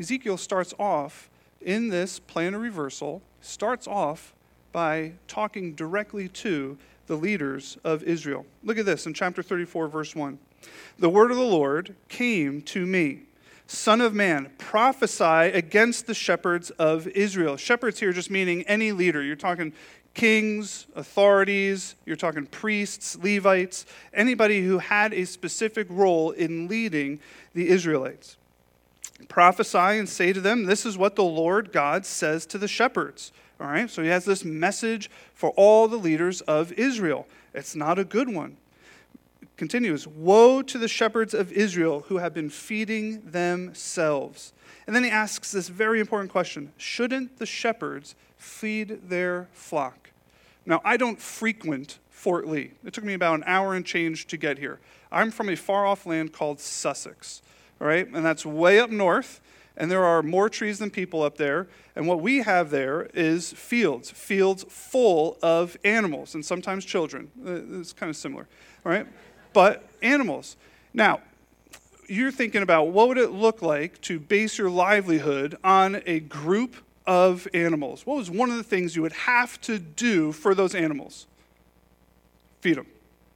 Ezekiel 0.00 0.38
starts 0.38 0.72
off 0.78 1.28
in 1.60 1.90
this 1.90 2.18
plan 2.18 2.54
of 2.54 2.62
reversal, 2.62 3.20
starts 3.42 3.86
off 3.86 4.32
by 4.72 5.12
talking 5.28 5.74
directly 5.74 6.26
to 6.26 6.78
the 7.06 7.16
leaders 7.16 7.76
of 7.84 8.02
Israel. 8.04 8.46
Look 8.64 8.78
at 8.78 8.86
this 8.86 9.04
in 9.04 9.12
chapter 9.12 9.42
34, 9.42 9.88
verse 9.88 10.16
1. 10.16 10.38
The 10.98 11.10
word 11.10 11.30
of 11.30 11.36
the 11.36 11.42
Lord 11.42 11.94
came 12.08 12.62
to 12.62 12.86
me. 12.86 13.24
Son 13.66 14.00
of 14.00 14.14
man, 14.14 14.50
prophesy 14.56 15.24
against 15.24 16.06
the 16.06 16.14
shepherds 16.14 16.70
of 16.70 17.06
Israel. 17.08 17.58
Shepherds 17.58 18.00
here 18.00 18.12
just 18.12 18.30
meaning 18.30 18.62
any 18.62 18.92
leader. 18.92 19.22
You're 19.22 19.36
talking 19.36 19.74
kings, 20.14 20.86
authorities, 20.96 21.94
you're 22.06 22.16
talking 22.16 22.46
priests, 22.46 23.18
Levites, 23.22 23.84
anybody 24.14 24.64
who 24.64 24.78
had 24.78 25.12
a 25.12 25.26
specific 25.26 25.86
role 25.90 26.30
in 26.30 26.68
leading 26.68 27.20
the 27.52 27.68
Israelites 27.68 28.38
prophesy 29.28 29.78
and 29.78 30.08
say 30.08 30.32
to 30.32 30.40
them, 30.40 30.64
This 30.64 30.86
is 30.86 30.98
what 30.98 31.16
the 31.16 31.24
Lord 31.24 31.72
God 31.72 32.06
says 32.06 32.46
to 32.46 32.58
the 32.58 32.68
shepherds. 32.68 33.32
All 33.60 33.66
right, 33.66 33.90
so 33.90 34.02
he 34.02 34.08
has 34.08 34.24
this 34.24 34.44
message 34.44 35.10
for 35.34 35.50
all 35.50 35.86
the 35.86 35.98
leaders 35.98 36.40
of 36.42 36.72
Israel. 36.72 37.26
It's 37.52 37.76
not 37.76 37.98
a 37.98 38.04
good 38.04 38.28
one. 38.28 38.56
continues 39.56 40.06
Woe 40.06 40.62
to 40.62 40.78
the 40.78 40.88
shepherds 40.88 41.34
of 41.34 41.52
Israel 41.52 42.04
who 42.08 42.18
have 42.18 42.32
been 42.32 42.48
feeding 42.48 43.20
themselves. 43.22 44.52
And 44.86 44.96
then 44.96 45.04
he 45.04 45.10
asks 45.10 45.52
this 45.52 45.68
very 45.68 46.00
important 46.00 46.30
question 46.30 46.72
Shouldn't 46.76 47.38
the 47.38 47.46
shepherds 47.46 48.14
feed 48.36 49.08
their 49.08 49.48
flock? 49.52 50.10
Now, 50.64 50.80
I 50.84 50.96
don't 50.96 51.20
frequent 51.20 51.98
Fort 52.10 52.46
Lee. 52.46 52.72
It 52.84 52.92
took 52.92 53.04
me 53.04 53.14
about 53.14 53.36
an 53.36 53.44
hour 53.46 53.74
and 53.74 53.84
change 53.84 54.26
to 54.26 54.36
get 54.36 54.58
here. 54.58 54.78
I'm 55.12 55.30
from 55.30 55.48
a 55.48 55.56
far 55.56 55.86
off 55.86 56.06
land 56.06 56.32
called 56.32 56.60
Sussex, 56.60 57.42
all 57.80 57.86
right? 57.86 58.06
And 58.06 58.24
that's 58.24 58.44
way 58.44 58.78
up 58.78 58.90
north, 58.90 59.40
and 59.76 59.90
there 59.90 60.04
are 60.04 60.22
more 60.22 60.48
trees 60.48 60.78
than 60.78 60.90
people 60.90 61.22
up 61.22 61.36
there. 61.36 61.68
And 61.96 62.06
what 62.06 62.20
we 62.20 62.38
have 62.38 62.70
there 62.70 63.08
is 63.14 63.52
fields, 63.52 64.10
fields 64.10 64.64
full 64.68 65.38
of 65.42 65.76
animals 65.84 66.34
and 66.34 66.44
sometimes 66.44 66.84
children. 66.84 67.30
Uh, 67.44 67.78
it's 67.80 67.92
kind 67.92 68.10
of 68.10 68.16
similar, 68.16 68.46
all 68.84 68.92
right? 68.92 69.06
But 69.52 69.84
animals. 70.02 70.56
Now, 70.92 71.20
you're 72.08 72.32
thinking 72.32 72.62
about 72.62 72.88
what 72.88 73.08
would 73.08 73.18
it 73.18 73.30
look 73.30 73.62
like 73.62 74.00
to 74.02 74.18
base 74.18 74.58
your 74.58 74.68
livelihood 74.68 75.56
on 75.62 76.02
a 76.06 76.20
group 76.20 76.76
of 77.06 77.48
animals? 77.54 78.04
What 78.04 78.16
was 78.16 78.30
one 78.30 78.50
of 78.50 78.56
the 78.56 78.62
things 78.62 78.96
you 78.96 79.02
would 79.02 79.12
have 79.12 79.60
to 79.62 79.78
do 79.78 80.32
for 80.32 80.54
those 80.54 80.74
animals? 80.74 81.26
Feed 82.60 82.76
them. 82.76 82.86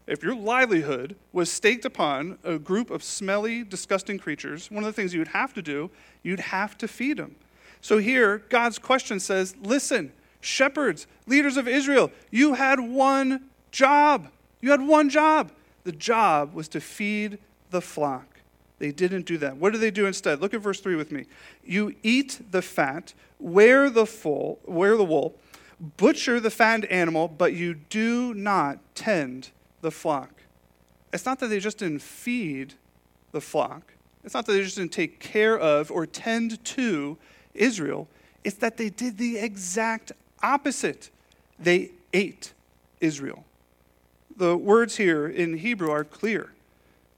If 0.06 0.23
your 0.23 0.34
livelihood 0.34 1.16
was 1.32 1.50
staked 1.50 1.84
upon 1.84 2.38
a 2.44 2.58
group 2.58 2.90
of 2.90 3.02
smelly, 3.02 3.64
disgusting 3.64 4.18
creatures, 4.18 4.70
one 4.70 4.84
of 4.84 4.87
the 4.87 4.92
things 4.92 5.14
you 5.14 5.20
would 5.20 5.28
have 5.28 5.54
to 5.54 5.62
do, 5.62 5.90
you'd 6.23 6.40
have 6.40 6.76
to 6.78 6.88
feed 6.88 7.16
them. 7.16 7.37
So 7.80 7.99
here, 7.99 8.38
God's 8.50 8.78
question 8.78 9.18
says 9.18 9.56
listen, 9.62 10.12
shepherds, 10.40 11.06
leaders 11.26 11.56
of 11.56 11.66
Israel, 11.66 12.11
you 12.30 12.54
had 12.54 12.80
one 12.80 13.49
job. 13.73 14.28
You 14.61 14.70
had 14.70 14.82
one 14.82 15.08
job. 15.08 15.52
The 15.84 15.92
job 15.92 16.54
was 16.54 16.68
to 16.68 16.80
feed 16.80 17.38
the 17.70 17.80
flock. 17.80 18.40
They 18.78 18.90
didn't 18.92 19.26
do 19.26 19.38
that. 19.38 19.56
What 19.56 19.73
do 19.73 19.78
they 19.78 19.90
do 19.90 20.06
instead? 20.06 20.40
Look 20.40 20.52
at 20.52 20.61
verse 20.61 20.80
3 20.80 20.96
with 20.96 21.12
me. 21.12 21.26
You 21.64 21.94
eat 22.02 22.40
the 22.50 22.62
fat, 22.62 23.14
wear 23.38 23.88
the 23.88 24.06
full, 24.06 24.58
wear 24.66 24.96
the 24.96 25.04
wool, 25.04 25.37
butcher 25.96 26.40
the 26.40 26.50
fattened 26.50 26.87
animal, 26.87 27.28
but 27.28 27.54
you 27.54 27.75
do 27.75 28.34
not 28.34 28.78
tend 28.94 29.50
the 29.85 29.91
flock. 29.91 30.31
It's 31.12 31.26
not 31.26 31.38
that 31.41 31.49
they 31.49 31.61
just 31.61 31.79
didn't 31.79 32.00
feed 32.00 32.73
the 33.33 33.41
flock. 33.41 33.93
It's 34.25 34.33
not 34.33 34.47
that 34.47 34.53
they 34.55 34.62
just 34.62 34.76
didn't 34.76 34.93
take 34.93 35.21
care 35.21 35.59
of 35.59 35.91
or 35.91 36.07
tend 36.07 36.64
to 36.64 37.19
Israel. 37.53 38.09
It's 38.43 38.57
that 38.57 38.79
they 38.79 38.88
did 38.88 39.19
the 39.19 39.37
exact 39.37 40.11
opposite. 40.43 41.11
They 41.59 41.91
ate 42.14 42.55
Israel. 43.00 43.45
The 44.35 44.57
words 44.57 44.97
here 44.97 45.29
in 45.29 45.59
Hebrew 45.59 45.91
are 45.91 46.03
clear. 46.03 46.50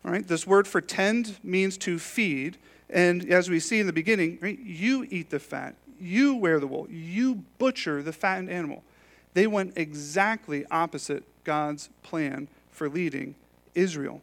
All 0.04 0.10
right, 0.10 0.26
this 0.26 0.44
word 0.44 0.66
for 0.66 0.80
tend 0.80 1.38
means 1.44 1.78
to 1.78 2.00
feed. 2.00 2.58
And 2.90 3.30
as 3.30 3.48
we 3.48 3.60
see 3.60 3.78
in 3.78 3.86
the 3.86 3.92
beginning, 3.92 4.38
right, 4.42 4.58
you 4.58 5.06
eat 5.08 5.30
the 5.30 5.38
fat, 5.38 5.76
you 6.00 6.34
wear 6.34 6.58
the 6.58 6.66
wool, 6.66 6.88
you 6.90 7.44
butcher 7.58 8.02
the 8.02 8.12
fattened 8.12 8.50
animal. 8.50 8.82
They 9.34 9.46
went 9.46 9.74
exactly 9.76 10.66
opposite 10.70 11.22
God's 11.44 11.90
plan 12.02 12.48
for 12.76 12.88
leading 12.88 13.34
Israel. 13.74 14.20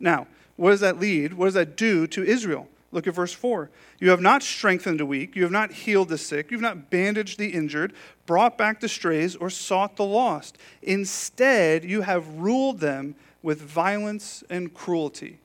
Now, 0.00 0.26
what 0.56 0.70
does 0.70 0.80
that 0.80 0.98
lead? 0.98 1.34
What 1.34 1.46
does 1.46 1.54
that 1.54 1.76
do 1.76 2.06
to 2.08 2.24
Israel? 2.24 2.68
Look 2.92 3.06
at 3.06 3.14
verse 3.14 3.32
4. 3.32 3.70
You 3.98 4.10
have 4.10 4.20
not 4.20 4.42
strengthened 4.42 5.00
the 5.00 5.06
weak, 5.06 5.34
you 5.34 5.42
have 5.42 5.52
not 5.52 5.72
healed 5.72 6.08
the 6.08 6.18
sick, 6.18 6.50
you 6.50 6.56
have 6.56 6.62
not 6.62 6.90
bandaged 6.90 7.38
the 7.38 7.48
injured, 7.48 7.92
brought 8.24 8.56
back 8.56 8.80
the 8.80 8.88
strays, 8.88 9.34
or 9.34 9.50
sought 9.50 9.96
the 9.96 10.04
lost. 10.04 10.56
Instead, 10.80 11.84
you 11.84 12.02
have 12.02 12.26
ruled 12.36 12.78
them 12.78 13.16
with 13.42 13.60
violence 13.60 14.44
and 14.48 14.72
cruelty. 14.72 15.38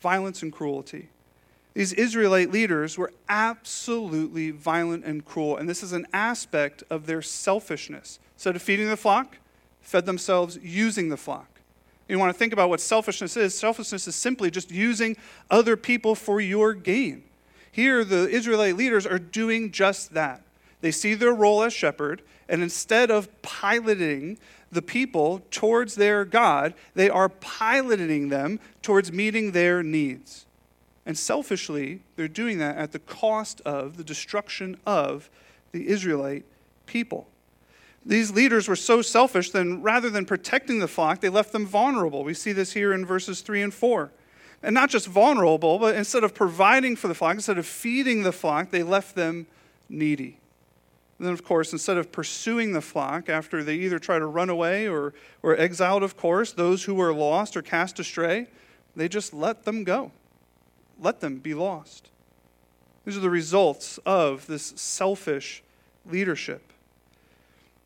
Violence 0.00 0.42
and 0.42 0.52
cruelty. 0.52 1.08
These 1.72 1.94
Israelite 1.94 2.50
leaders 2.50 2.98
were 2.98 3.12
absolutely 3.28 4.50
violent 4.50 5.04
and 5.04 5.24
cruel, 5.24 5.56
and 5.56 5.68
this 5.68 5.82
is 5.82 5.92
an 5.92 6.06
aspect 6.12 6.82
of 6.90 7.06
their 7.06 7.22
selfishness. 7.22 8.18
So, 8.36 8.50
of 8.50 8.60
feeding 8.60 8.88
the 8.88 8.96
flock, 8.96 9.36
fed 9.82 10.06
themselves 10.06 10.58
using 10.62 11.08
the 11.08 11.16
flock. 11.16 11.60
You 12.08 12.18
want 12.18 12.34
to 12.34 12.38
think 12.38 12.52
about 12.52 12.68
what 12.68 12.80
selfishness 12.80 13.36
is. 13.36 13.56
Selfishness 13.56 14.08
is 14.08 14.16
simply 14.16 14.50
just 14.50 14.70
using 14.70 15.16
other 15.50 15.76
people 15.76 16.14
for 16.14 16.40
your 16.40 16.74
gain. 16.74 17.22
Here, 17.70 18.04
the 18.04 18.28
Israelite 18.28 18.76
leaders 18.76 19.06
are 19.06 19.18
doing 19.18 19.70
just 19.70 20.12
that. 20.14 20.42
They 20.80 20.90
see 20.90 21.14
their 21.14 21.32
role 21.32 21.62
as 21.62 21.72
shepherd, 21.72 22.22
and 22.48 22.62
instead 22.62 23.10
of 23.10 23.28
piloting 23.42 24.38
the 24.72 24.82
people 24.82 25.42
towards 25.50 25.94
their 25.94 26.24
God, 26.24 26.74
they 26.94 27.08
are 27.08 27.28
piloting 27.28 28.28
them 28.28 28.58
towards 28.82 29.12
meeting 29.12 29.52
their 29.52 29.82
needs. 29.82 30.46
And 31.06 31.16
selfishly, 31.16 32.00
they're 32.16 32.28
doing 32.28 32.58
that 32.58 32.76
at 32.76 32.92
the 32.92 32.98
cost 32.98 33.60
of 33.62 33.96
the 33.96 34.04
destruction 34.04 34.78
of 34.84 35.30
the 35.72 35.88
Israelite 35.88 36.44
people. 36.86 37.28
These 38.04 38.30
leaders 38.32 38.66
were 38.66 38.76
so 38.76 39.02
selfish, 39.02 39.50
then 39.50 39.82
rather 39.82 40.08
than 40.08 40.24
protecting 40.24 40.78
the 40.78 40.88
flock, 40.88 41.20
they 41.20 41.28
left 41.28 41.52
them 41.52 41.66
vulnerable. 41.66 42.24
We 42.24 42.34
see 42.34 42.52
this 42.52 42.72
here 42.72 42.92
in 42.92 43.04
verses 43.04 43.42
3 43.42 43.62
and 43.62 43.74
4. 43.74 44.10
And 44.62 44.74
not 44.74 44.90
just 44.90 45.06
vulnerable, 45.06 45.78
but 45.78 45.94
instead 45.94 46.24
of 46.24 46.34
providing 46.34 46.96
for 46.96 47.08
the 47.08 47.14
flock, 47.14 47.34
instead 47.34 47.58
of 47.58 47.66
feeding 47.66 48.22
the 48.22 48.32
flock, 48.32 48.70
they 48.70 48.82
left 48.82 49.14
them 49.14 49.46
needy. 49.88 50.38
And 51.18 51.26
then, 51.26 51.34
of 51.34 51.44
course, 51.44 51.72
instead 51.72 51.98
of 51.98 52.12
pursuing 52.12 52.72
the 52.72 52.80
flock 52.80 53.28
after 53.28 53.62
they 53.62 53.74
either 53.74 53.98
try 53.98 54.18
to 54.18 54.26
run 54.26 54.48
away 54.48 54.88
or 54.88 55.12
were 55.42 55.56
exiled, 55.56 56.02
of 56.02 56.16
course, 56.16 56.52
those 56.52 56.84
who 56.84 56.94
were 56.94 57.12
lost 57.12 57.56
or 57.56 57.62
cast 57.62 58.00
astray, 58.00 58.46
they 58.96 59.08
just 59.08 59.34
let 59.34 59.64
them 59.64 59.84
go. 59.84 60.12
Let 60.98 61.20
them 61.20 61.38
be 61.38 61.52
lost. 61.52 62.08
These 63.04 63.16
are 63.16 63.20
the 63.20 63.30
results 63.30 63.98
of 64.06 64.46
this 64.46 64.72
selfish 64.76 65.62
leadership. 66.06 66.72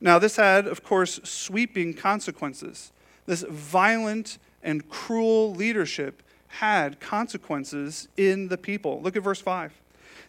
Now, 0.00 0.18
this 0.18 0.36
had, 0.36 0.66
of 0.66 0.82
course, 0.82 1.20
sweeping 1.24 1.94
consequences. 1.94 2.92
This 3.26 3.44
violent 3.48 4.38
and 4.62 4.88
cruel 4.88 5.54
leadership 5.54 6.22
had 6.48 7.00
consequences 7.00 8.08
in 8.16 8.48
the 8.48 8.58
people. 8.58 9.00
Look 9.00 9.16
at 9.16 9.22
verse 9.22 9.40
5. 9.40 9.72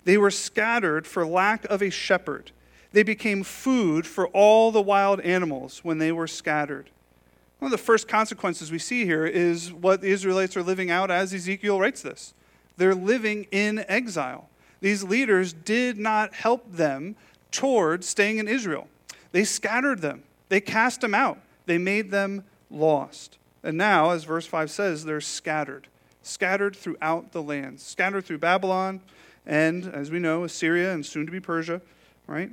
They 0.06 0.18
were 0.18 0.32
scattered 0.32 1.06
for 1.06 1.26
lack 1.26 1.66
of 1.66 1.82
a 1.82 1.90
shepherd 1.90 2.52
they 2.96 3.04
became 3.04 3.44
food 3.44 4.08
for 4.08 4.28
all 4.28 4.72
the 4.72 4.82
wild 4.82 5.20
animals 5.20 5.82
when 5.84 5.98
they 5.98 6.14
were 6.14 6.28
scattered. 6.28 6.90
One 7.60 7.68
of 7.68 7.78
the 7.78 7.84
first 7.84 8.08
consequences 8.08 8.72
we 8.72 8.80
see 8.80 9.04
here 9.04 9.26
is 9.26 9.74
what 9.74 10.00
the 10.00 10.08
Israelites 10.08 10.56
are 10.56 10.64
living 10.64 10.90
out 10.90 11.12
as 11.12 11.34
Ezekiel 11.34 11.78
writes 11.78 12.02
this. 12.02 12.34
They're 12.78 12.96
living 12.96 13.48
in 13.52 13.84
exile. 13.90 14.48
These 14.80 15.04
leaders 15.04 15.52
did 15.52 15.98
not 15.98 16.36
help 16.36 16.72
them 16.72 17.18
toward 17.52 18.06
staying 18.06 18.38
in 18.38 18.48
Israel. 18.48 18.88
They 19.36 19.44
scattered 19.44 20.00
them, 20.00 20.24
they 20.48 20.62
cast 20.62 21.02
them 21.02 21.14
out, 21.14 21.40
they 21.66 21.78
made 21.78 22.10
them 22.10 22.46
lost. 22.72 23.38
And 23.64 23.78
now, 23.78 24.12
as 24.12 24.24
verse 24.24 24.48
5 24.48 24.72
says, 24.72 25.04
they're 25.04 25.20
scattered, 25.20 25.90
scattered 26.24 26.74
throughout 26.74 27.34
the 27.34 27.44
lands, 27.44 27.84
scattered 27.84 28.24
through 28.24 28.38
Babylon 28.38 29.02
and, 29.46 29.94
as 29.94 30.10
we 30.10 30.20
know, 30.20 30.46
Assyria 30.46 30.94
and 30.94 31.06
soon 31.06 31.26
to 31.26 31.34
be 31.34 31.42
Persia, 31.42 31.82
right? 32.28 32.50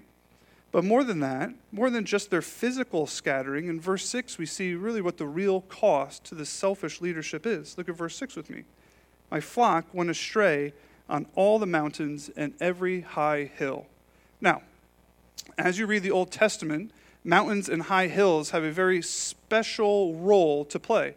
But 0.72 0.82
more 0.82 1.04
than 1.04 1.20
that, 1.20 1.50
more 1.70 1.88
than 1.88 2.04
just 2.04 2.32
their 2.32 2.42
physical 2.42 3.06
scattering, 3.06 3.68
in 3.68 3.80
verse 3.80 4.04
6, 4.08 4.36
we 4.36 4.46
see 4.46 4.74
really 4.74 5.00
what 5.00 5.18
the 5.18 5.26
real 5.28 5.60
cost 5.60 6.24
to 6.24 6.34
this 6.34 6.50
selfish 6.50 7.00
leadership 7.00 7.46
is. 7.46 7.78
Look 7.78 7.88
at 7.88 7.94
verse 7.94 8.16
6 8.16 8.34
with 8.34 8.50
me. 8.50 8.64
My 9.30 9.38
flock 9.38 9.84
went 9.92 10.10
astray 10.10 10.72
on 11.08 11.26
all 11.36 11.60
the 11.60 11.64
mountains 11.64 12.28
and 12.36 12.54
every 12.60 13.02
high 13.02 13.52
hill. 13.54 13.86
Now, 14.40 14.62
as 15.58 15.78
you 15.78 15.86
read 15.86 16.02
the 16.02 16.10
Old 16.10 16.30
Testament, 16.30 16.90
mountains 17.24 17.68
and 17.68 17.82
high 17.82 18.08
hills 18.08 18.50
have 18.50 18.64
a 18.64 18.70
very 18.70 19.02
special 19.02 20.14
role 20.14 20.64
to 20.66 20.78
play. 20.78 21.14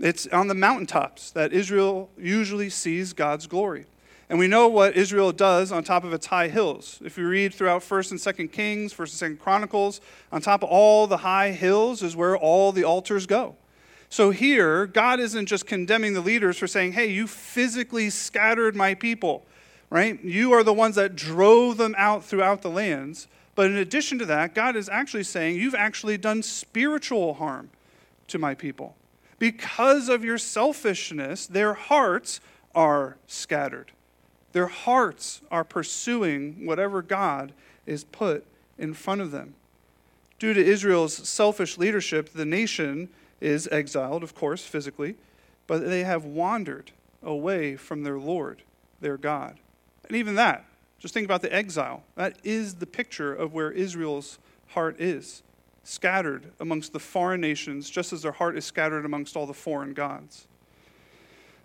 It's 0.00 0.26
on 0.28 0.48
the 0.48 0.54
mountaintops 0.54 1.30
that 1.32 1.52
Israel 1.52 2.08
usually 2.16 2.70
sees 2.70 3.12
God's 3.12 3.46
glory. 3.46 3.86
And 4.30 4.38
we 4.38 4.46
know 4.46 4.66
what 4.66 4.96
Israel 4.96 5.30
does 5.32 5.70
on 5.70 5.84
top 5.84 6.04
of 6.04 6.14
its 6.14 6.26
high 6.26 6.48
hills. 6.48 6.98
If 7.04 7.18
you 7.18 7.28
read 7.28 7.52
throughout 7.52 7.82
1st 7.82 8.12
and 8.12 8.20
2nd 8.20 8.52
Kings, 8.52 8.94
1st 8.94 9.22
and 9.22 9.38
2nd 9.38 9.42
Chronicles, 9.42 10.00
on 10.30 10.40
top 10.40 10.62
of 10.62 10.70
all 10.70 11.06
the 11.06 11.18
high 11.18 11.50
hills 11.50 12.02
is 12.02 12.16
where 12.16 12.34
all 12.34 12.72
the 12.72 12.84
altars 12.84 13.26
go. 13.26 13.56
So 14.08 14.30
here, 14.30 14.86
God 14.86 15.20
isn't 15.20 15.46
just 15.46 15.66
condemning 15.66 16.14
the 16.14 16.20
leaders 16.20 16.56
for 16.56 16.66
saying, 16.66 16.92
hey, 16.92 17.06
you 17.10 17.26
physically 17.26 18.08
scattered 18.08 18.74
my 18.74 18.94
people, 18.94 19.44
right? 19.90 20.22
You 20.24 20.52
are 20.52 20.62
the 20.62 20.72
ones 20.72 20.96
that 20.96 21.14
drove 21.14 21.76
them 21.76 21.94
out 21.98 22.24
throughout 22.24 22.62
the 22.62 22.70
lands. 22.70 23.26
But 23.54 23.70
in 23.70 23.76
addition 23.76 24.18
to 24.18 24.26
that, 24.26 24.54
God 24.54 24.76
is 24.76 24.88
actually 24.88 25.24
saying, 25.24 25.56
you've 25.56 25.74
actually 25.74 26.16
done 26.16 26.42
spiritual 26.42 27.34
harm 27.34 27.70
to 28.28 28.38
my 28.38 28.54
people. 28.54 28.96
Because 29.38 30.08
of 30.08 30.24
your 30.24 30.38
selfishness, 30.38 31.46
their 31.46 31.74
hearts 31.74 32.40
are 32.74 33.16
scattered. 33.26 33.92
Their 34.52 34.68
hearts 34.68 35.40
are 35.50 35.64
pursuing 35.64 36.64
whatever 36.64 37.02
God 37.02 37.52
is 37.86 38.04
put 38.04 38.46
in 38.78 38.94
front 38.94 39.20
of 39.20 39.30
them. 39.30 39.54
Due 40.38 40.54
to 40.54 40.64
Israel's 40.64 41.14
selfish 41.28 41.78
leadership, 41.78 42.30
the 42.32 42.44
nation 42.44 43.08
is 43.40 43.68
exiled, 43.72 44.22
of 44.22 44.34
course, 44.34 44.64
physically, 44.64 45.16
but 45.66 45.86
they 45.86 46.04
have 46.04 46.24
wandered 46.24 46.90
away 47.22 47.76
from 47.76 48.02
their 48.02 48.18
Lord, 48.18 48.62
their 49.00 49.16
God. 49.16 49.56
And 50.06 50.16
even 50.16 50.34
that, 50.36 50.64
just 51.02 51.12
think 51.14 51.24
about 51.24 51.42
the 51.42 51.52
exile. 51.52 52.04
That 52.14 52.38
is 52.44 52.74
the 52.74 52.86
picture 52.86 53.34
of 53.34 53.52
where 53.52 53.72
Israel's 53.72 54.38
heart 54.68 55.00
is. 55.00 55.42
scattered 55.84 56.52
amongst 56.60 56.92
the 56.92 57.00
foreign 57.00 57.40
nations, 57.40 57.90
just 57.90 58.12
as 58.12 58.22
their 58.22 58.30
heart 58.30 58.56
is 58.56 58.64
scattered 58.64 59.04
amongst 59.04 59.36
all 59.36 59.46
the 59.46 59.52
foreign 59.52 59.92
gods. 59.94 60.46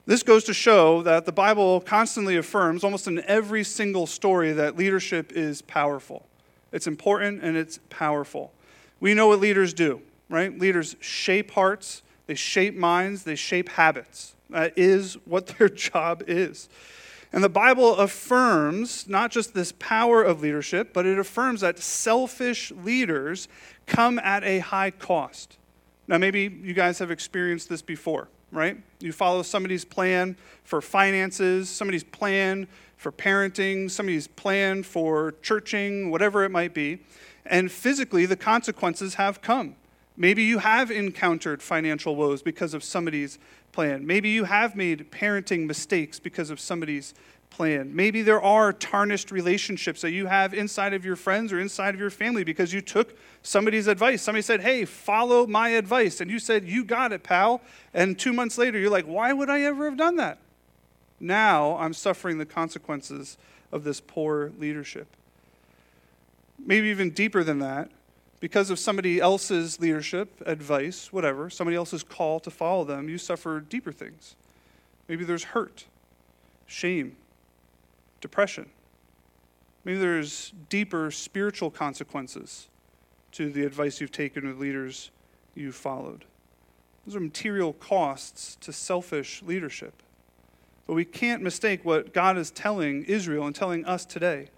This 0.08 0.24
goes 0.24 0.44
to 0.46 0.56
show 0.56 1.04
that 1.04 1.26
the 1.28 1.32
Bible 1.32 1.82
constantly 1.82 2.36
affirms, 2.36 2.84
almost 2.84 3.08
in 3.08 3.20
every 3.26 3.64
single 3.64 4.08
story, 4.08 4.54
that 4.54 4.76
leadership 4.76 5.34
is 5.34 5.62
powerful. 5.62 6.26
It's 6.72 6.88
important 6.88 7.44
and 7.44 7.56
it's 7.56 7.80
powerful. 7.92 8.52
We 9.00 9.14
know 9.14 9.28
what 9.28 9.40
leaders 9.40 9.72
do, 9.72 10.02
right? 10.30 10.58
Leaders 10.58 10.96
shape 11.00 11.52
hearts, 11.52 12.02
they 12.26 12.34
shape 12.34 12.74
minds, 12.74 13.24
they 13.24 13.36
shape 13.36 13.70
habits. 13.70 14.34
That 14.50 14.74
is 14.76 15.14
what 15.26 15.46
their 15.60 15.70
job 15.70 16.24
is. 16.26 16.70
And 17.34 17.44
the 17.44 17.50
Bible 17.50 17.96
affirms 17.96 19.08
not 19.08 19.32
just 19.32 19.54
this 19.54 19.74
power 19.74 20.24
of 20.24 20.42
leadership, 20.42 20.94
but 20.94 21.06
it 21.06 21.20
affirms 21.20 21.62
that 21.62 21.78
selfish 21.80 22.72
leaders 22.72 23.48
come 23.86 24.18
at 24.20 24.44
a 24.44 24.60
high 24.60 24.92
cost. 24.92 25.58
Now, 26.08 26.18
maybe 26.18 26.44
you 26.62 26.74
guys 26.74 27.00
have 27.00 27.12
experienced 27.12 27.68
this 27.68 27.82
before, 27.82 28.30
right? 28.52 28.78
You 29.00 29.12
follow 29.12 29.44
somebody's 29.44 29.84
plan 29.84 30.38
for 30.64 30.82
finances, 30.82 31.70
somebody's 31.70 32.06
plan 32.06 32.68
for 32.96 33.12
parenting, 33.12 33.92
somebody's 33.92 34.28
plan 34.28 34.84
for 34.84 35.36
churching, 35.42 36.10
whatever 36.10 36.44
it 36.44 36.50
might 36.50 36.74
be, 36.74 37.00
and 37.46 37.72
physically 37.72 38.26
the 38.26 38.38
consequences 38.38 39.16
have 39.16 39.42
come. 39.42 39.76
Maybe 40.16 40.44
you 40.44 40.60
have 40.60 40.90
encountered 40.90 41.62
financial 41.62 42.16
woes 42.16 42.42
because 42.42 42.74
of 42.74 42.84
somebody's 42.84 43.38
plan. 43.78 44.08
Maybe 44.08 44.30
you 44.30 44.46
have 44.46 44.76
made 44.76 45.12
parenting 45.12 45.68
mistakes 45.68 46.20
because 46.20 46.50
of 46.50 46.60
somebody's 46.60 47.14
plan. 47.52 47.96
Maybe 47.96 48.24
there 48.24 48.42
are 48.42 48.74
tarnished 48.74 49.30
relationships 49.30 50.02
that 50.02 50.10
you 50.10 50.26
have 50.26 50.52
inside 50.56 50.96
of 50.96 51.06
your 51.06 51.16
friends 51.16 51.54
or 51.54 51.60
inside 51.60 51.94
of 51.94 52.00
your 52.00 52.10
family 52.10 52.44
because 52.44 52.74
you 52.74 52.82
took 52.82 53.16
somebody's 53.44 53.86
advice. 53.86 54.24
Somebody 54.24 54.42
said, 54.42 54.62
Hey, 54.62 54.84
follow 54.84 55.46
my 55.46 55.70
advice. 55.70 56.20
And 56.22 56.32
you 56.32 56.40
said, 56.40 56.66
You 56.66 56.84
got 56.84 57.12
it, 57.12 57.22
pal. 57.22 57.62
And 57.94 58.18
two 58.18 58.34
months 58.34 58.58
later, 58.58 58.80
you're 58.80 58.90
like, 58.90 59.06
Why 59.06 59.32
would 59.32 59.48
I 59.48 59.62
ever 59.62 59.86
have 59.86 59.96
done 59.96 60.16
that? 60.16 60.40
Now 61.20 61.78
I'm 61.78 61.94
suffering 61.94 62.40
the 62.40 62.48
consequences 62.48 63.38
of 63.72 63.84
this 63.84 64.02
poor 64.02 64.54
leadership. 64.58 65.06
Maybe 66.58 66.88
even 66.88 67.12
deeper 67.12 67.44
than 67.44 67.60
that, 67.60 67.92
because 68.40 68.70
of 68.70 68.78
somebody 68.78 69.20
else's 69.20 69.80
leadership, 69.80 70.42
advice, 70.46 71.12
whatever, 71.12 71.50
somebody 71.50 71.76
else's 71.76 72.04
call 72.04 72.40
to 72.42 72.52
follow 72.52 72.84
them, 72.84 73.10
you 73.10 73.18
suffer 73.18 73.60
deeper 73.60 73.92
things. 73.92 74.36
Maybe 75.08 75.24
there's 75.24 75.46
hurt, 75.46 75.86
shame, 76.66 77.16
depression. 78.22 78.70
Maybe 79.84 80.00
there's 80.00 80.54
deeper 80.70 81.10
spiritual 81.12 81.72
consequences 81.72 82.68
to 83.32 83.50
the 83.50 83.64
advice 83.64 84.02
you've 84.02 84.12
taken 84.12 84.48
with 84.48 84.60
leaders 84.60 85.12
you've 85.56 85.76
followed. 85.76 86.26
Those 87.06 87.16
are 87.16 87.22
material 87.22 87.74
costs 87.74 88.58
to 88.62 88.74
selfish 88.74 89.42
leadership. 89.44 89.94
But 90.86 90.94
we 90.94 91.06
can't 91.06 91.42
mistake 91.42 91.84
what 91.84 92.14
God 92.14 92.38
is 92.38 92.52
telling 92.52 93.04
Israel 93.06 93.46
and 93.46 93.56
telling 93.56 93.86
us 93.86 94.06
today 94.06 94.50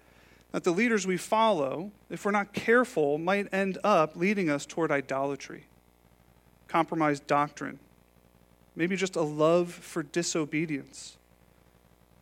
that 0.52 0.64
the 0.64 0.70
leaders 0.70 1.06
we 1.06 1.16
follow, 1.16 1.90
if 2.08 2.24
we're 2.24 2.30
not 2.30 2.52
careful, 2.52 3.18
might 3.18 3.52
end 3.52 3.78
up 3.84 4.16
leading 4.16 4.50
us 4.50 4.66
toward 4.66 4.90
idolatry, 4.90 5.64
compromised 6.68 7.26
doctrine, 7.26 7.78
maybe 8.74 8.96
just 8.96 9.16
a 9.16 9.22
love 9.22 9.72
for 9.72 10.02
disobedience, 10.02 11.16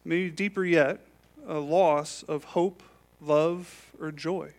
maybe 0.04 0.30
deeper 0.30 0.64
yet, 0.64 1.00
a 1.46 1.58
loss 1.58 2.22
of 2.24 2.44
hope, 2.44 2.82
love, 3.20 3.92
or 4.00 4.12
joy. 4.12 4.52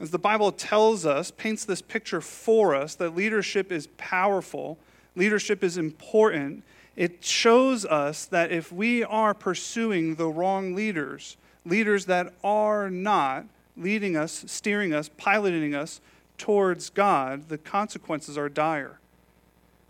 As 0.00 0.10
the 0.10 0.18
Bible 0.18 0.50
tells 0.50 1.06
us, 1.06 1.30
paints 1.30 1.64
this 1.64 1.80
picture 1.80 2.20
for 2.20 2.74
us 2.74 2.96
that 2.96 3.14
leadership 3.14 3.70
is 3.70 3.86
powerful, 3.98 4.76
leadership 5.14 5.62
is 5.62 5.78
important, 5.78 6.64
it 6.96 7.24
shows 7.24 7.84
us 7.84 8.24
that 8.26 8.50
if 8.50 8.72
we 8.72 9.04
are 9.04 9.32
pursuing 9.32 10.16
the 10.16 10.26
wrong 10.26 10.74
leaders, 10.74 11.36
leaders 11.64 12.06
that 12.06 12.32
are 12.42 12.90
not 12.90 13.46
leading 13.76 14.16
us, 14.16 14.44
steering 14.46 14.92
us, 14.92 15.08
piloting 15.16 15.74
us 15.74 16.00
towards 16.38 16.90
God, 16.90 17.48
the 17.48 17.58
consequences 17.58 18.36
are 18.36 18.48
dire. 18.48 18.98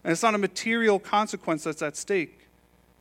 And 0.05 0.13
it's 0.13 0.23
not 0.23 0.35
a 0.35 0.39
material 0.39 0.99
consequence 0.99 1.65
that's 1.65 1.83
at 1.83 1.97
stake, 1.97 2.47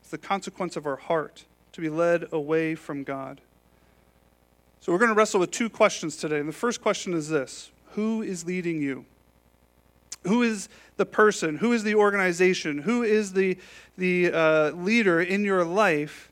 it's 0.01 0.11
the 0.11 0.17
consequence 0.17 0.75
of 0.75 0.85
our 0.85 0.95
heart 0.95 1.45
to 1.73 1.81
be 1.81 1.89
led 1.89 2.27
away 2.31 2.75
from 2.75 3.03
God. 3.03 3.41
So 4.81 4.91
we're 4.91 4.97
going 4.97 5.09
to 5.09 5.15
wrestle 5.15 5.39
with 5.39 5.51
two 5.51 5.69
questions 5.69 6.17
today. 6.17 6.39
And 6.39 6.49
the 6.49 6.53
first 6.53 6.81
question 6.81 7.13
is 7.13 7.29
this 7.29 7.71
Who 7.91 8.21
is 8.21 8.45
leading 8.45 8.81
you? 8.81 9.05
Who 10.23 10.43
is 10.43 10.69
the 10.97 11.05
person? 11.05 11.57
Who 11.57 11.73
is 11.73 11.83
the 11.83 11.95
organization? 11.95 12.79
Who 12.79 13.03
is 13.03 13.33
the, 13.33 13.57
the 13.97 14.31
uh, 14.31 14.71
leader 14.71 15.19
in 15.21 15.43
your 15.43 15.65
life 15.65 16.30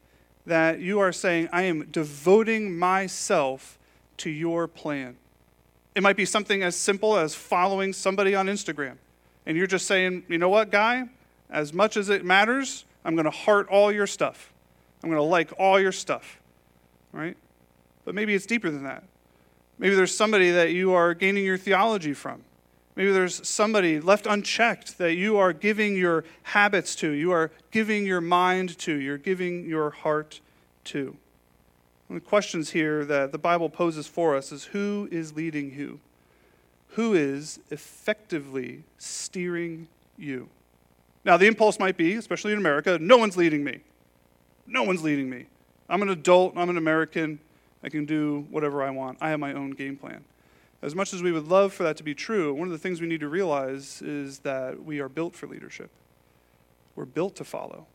that 0.50 0.80
you 0.80 1.00
are 1.00 1.12
saying, 1.12 1.50
I 1.52 1.64
am 1.64 1.86
devoting 1.86 2.78
myself 2.78 3.78
to 4.18 4.30
your 4.30 4.68
plan. 4.68 5.16
It 5.96 6.04
might 6.04 6.18
be 6.18 6.26
something 6.26 6.62
as 6.62 6.76
simple 6.76 7.18
as 7.18 7.34
following 7.34 7.94
somebody 7.94 8.36
on 8.36 8.48
Instagram. 8.48 8.98
And 9.46 9.58
you're 9.58 9.68
just 9.68 9.88
saying, 9.88 10.24
you 10.28 10.38
know 10.38 10.50
what, 10.50 10.70
guy? 10.70 11.10
As 11.50 11.74
much 11.74 11.98
as 11.98 12.10
it 12.10 12.26
matters, 12.26 12.86
I'm 13.06 13.16
going 13.16 13.26
to 13.26 13.32
heart 13.32 13.68
all 13.70 13.92
your 13.92 14.08
stuff. 14.08 14.52
I'm 15.04 15.10
going 15.10 15.20
to 15.20 15.24
like 15.24 15.52
all 15.58 15.80
your 15.80 15.92
stuff. 15.92 16.40
Right? 17.12 17.38
But 18.06 18.14
maybe 18.14 18.36
it's 18.36 18.46
deeper 18.46 18.70
than 18.70 18.84
that. 18.84 19.04
Maybe 19.78 19.96
there's 19.96 20.16
somebody 20.16 20.52
that 20.52 20.72
you 20.72 20.94
are 20.94 21.14
gaining 21.14 21.46
your 21.46 21.58
theology 21.58 22.14
from. 22.14 22.44
Maybe 22.96 23.12
there's 23.12 23.48
somebody 23.48 24.00
left 24.00 24.26
unchecked 24.26 24.98
that 24.98 25.16
you 25.16 25.38
are 25.38 25.54
giving 25.54 25.96
your 25.96 26.26
habits 26.44 26.96
to, 26.96 27.12
you 27.12 27.32
are 27.32 27.52
giving 27.72 28.06
your 28.06 28.22
mind 28.22 28.78
to, 28.80 28.94
you're 28.94 29.18
giving 29.18 29.66
your 29.66 29.90
heart 29.90 30.42
to. 30.86 31.16
One 32.08 32.18
of 32.18 32.24
the 32.24 32.30
questions 32.30 32.72
here 32.72 33.06
that 33.06 33.32
the 33.32 33.38
Bible 33.38 33.70
poses 33.70 34.08
for 34.08 34.36
us 34.36 34.52
is 34.52 34.66
who 34.66 35.08
is 35.12 35.36
leading 35.36 35.72
who? 35.72 36.00
Who 36.94 37.14
is 37.14 37.60
effectively 37.70 38.84
steering 38.98 39.88
you? 40.18 40.50
Now, 41.24 41.38
the 41.38 41.46
impulse 41.46 41.78
might 41.80 41.98
be, 41.98 42.16
especially 42.16 42.52
in 42.52 42.58
America, 42.58 42.98
no 43.00 43.18
one's 43.18 43.38
leading 43.38 43.64
me. 43.64 43.82
No 44.66 44.84
one's 44.84 45.04
leading 45.04 45.30
me. 45.30 45.46
I'm 45.88 46.02
an 46.02 46.10
adult, 46.10 46.54
I'm 46.58 46.70
an 46.70 46.78
American, 46.78 47.40
I 47.84 47.90
can 47.90 48.06
do 48.06 48.46
whatever 48.50 48.84
I 48.84 48.90
want. 48.90 49.18
I 49.22 49.30
have 49.30 49.40
my 49.40 49.54
own 49.54 49.72
game 49.72 49.96
plan. 49.96 50.24
As 50.82 50.96
much 50.96 51.14
as 51.14 51.22
we 51.22 51.32
would 51.32 51.48
love 51.48 51.74
for 51.74 51.84
that 51.84 51.98
to 51.98 52.04
be 52.04 52.16
true, 52.16 52.54
one 52.54 52.68
of 52.68 52.72
the 52.72 52.78
things 52.78 53.02
we 53.02 53.08
need 53.08 53.20
to 53.20 53.28
realize 53.28 54.02
is 54.02 54.40
that 54.40 54.84
we 54.84 55.00
are 55.00 55.10
built 55.10 55.36
for 55.36 55.48
leadership. 55.48 55.90
We're 56.96 57.06
built 57.06 57.36
to 57.38 57.44
follow. 57.44 57.86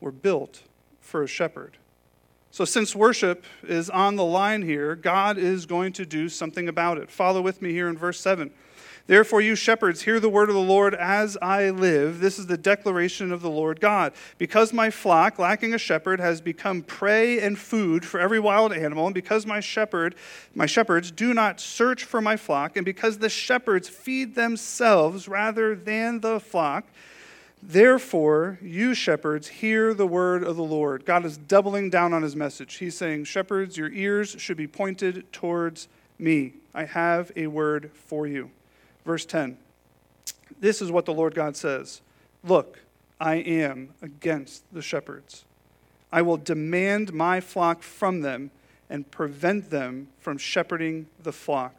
We're 0.00 0.12
built 0.12 0.62
for 1.00 1.22
a 1.22 1.26
shepherd. 1.26 1.76
So, 2.50 2.64
since 2.64 2.94
worship 2.94 3.44
is 3.64 3.90
on 3.90 4.14
the 4.14 4.24
line 4.24 4.62
here, 4.62 4.94
God 4.94 5.38
is 5.38 5.66
going 5.66 5.92
to 5.94 6.06
do 6.06 6.28
something 6.28 6.68
about 6.68 6.98
it. 6.98 7.10
Follow 7.10 7.42
with 7.42 7.60
me 7.60 7.72
here 7.72 7.88
in 7.88 7.98
verse 7.98 8.20
7. 8.20 8.52
Therefore, 9.06 9.42
you 9.42 9.54
shepherds, 9.54 10.02
hear 10.02 10.18
the 10.18 10.30
word 10.30 10.48
of 10.48 10.54
the 10.54 10.62
Lord 10.62 10.94
as 10.94 11.36
I 11.42 11.68
live. 11.68 12.20
This 12.20 12.38
is 12.38 12.46
the 12.46 12.56
declaration 12.56 13.32
of 13.32 13.42
the 13.42 13.50
Lord 13.50 13.78
God. 13.78 14.14
Because 14.38 14.72
my 14.72 14.88
flock, 14.88 15.38
lacking 15.38 15.74
a 15.74 15.78
shepherd, 15.78 16.20
has 16.20 16.40
become 16.40 16.80
prey 16.82 17.38
and 17.38 17.58
food 17.58 18.06
for 18.06 18.18
every 18.18 18.40
wild 18.40 18.72
animal, 18.72 19.04
and 19.06 19.14
because 19.14 19.44
my 19.44 19.60
shepherd, 19.60 20.14
my 20.54 20.64
shepherds 20.64 21.10
do 21.10 21.34
not 21.34 21.60
search 21.60 22.04
for 22.04 22.22
my 22.22 22.38
flock, 22.38 22.76
and 22.76 22.84
because 22.86 23.18
the 23.18 23.28
shepherds 23.28 23.90
feed 23.90 24.34
themselves 24.34 25.28
rather 25.28 25.74
than 25.74 26.20
the 26.20 26.40
flock, 26.40 26.84
Therefore, 27.66 28.58
you 28.60 28.92
shepherds, 28.92 29.48
hear 29.48 29.94
the 29.94 30.06
word 30.06 30.44
of 30.44 30.56
the 30.56 30.62
Lord. 30.62 31.06
God 31.06 31.24
is 31.24 31.38
doubling 31.38 31.88
down 31.88 32.12
on 32.12 32.22
his 32.22 32.36
message. 32.36 32.74
He's 32.74 32.94
saying, 32.94 33.24
Shepherds, 33.24 33.78
your 33.78 33.90
ears 33.90 34.36
should 34.38 34.58
be 34.58 34.66
pointed 34.66 35.32
towards 35.32 35.88
me. 36.18 36.52
I 36.74 36.84
have 36.84 37.32
a 37.36 37.46
word 37.46 37.90
for 37.94 38.26
you. 38.26 38.50
Verse 39.04 39.24
10 39.26 39.56
This 40.60 40.80
is 40.80 40.90
what 40.90 41.04
the 41.04 41.14
Lord 41.14 41.34
God 41.34 41.56
says 41.56 42.00
Look, 42.42 42.80
I 43.20 43.36
am 43.36 43.94
against 44.02 44.64
the 44.72 44.82
shepherds. 44.82 45.44
I 46.12 46.22
will 46.22 46.36
demand 46.36 47.12
my 47.12 47.40
flock 47.40 47.82
from 47.82 48.20
them 48.20 48.50
and 48.88 49.10
prevent 49.10 49.70
them 49.70 50.08
from 50.20 50.38
shepherding 50.38 51.06
the 51.22 51.32
flock. 51.32 51.74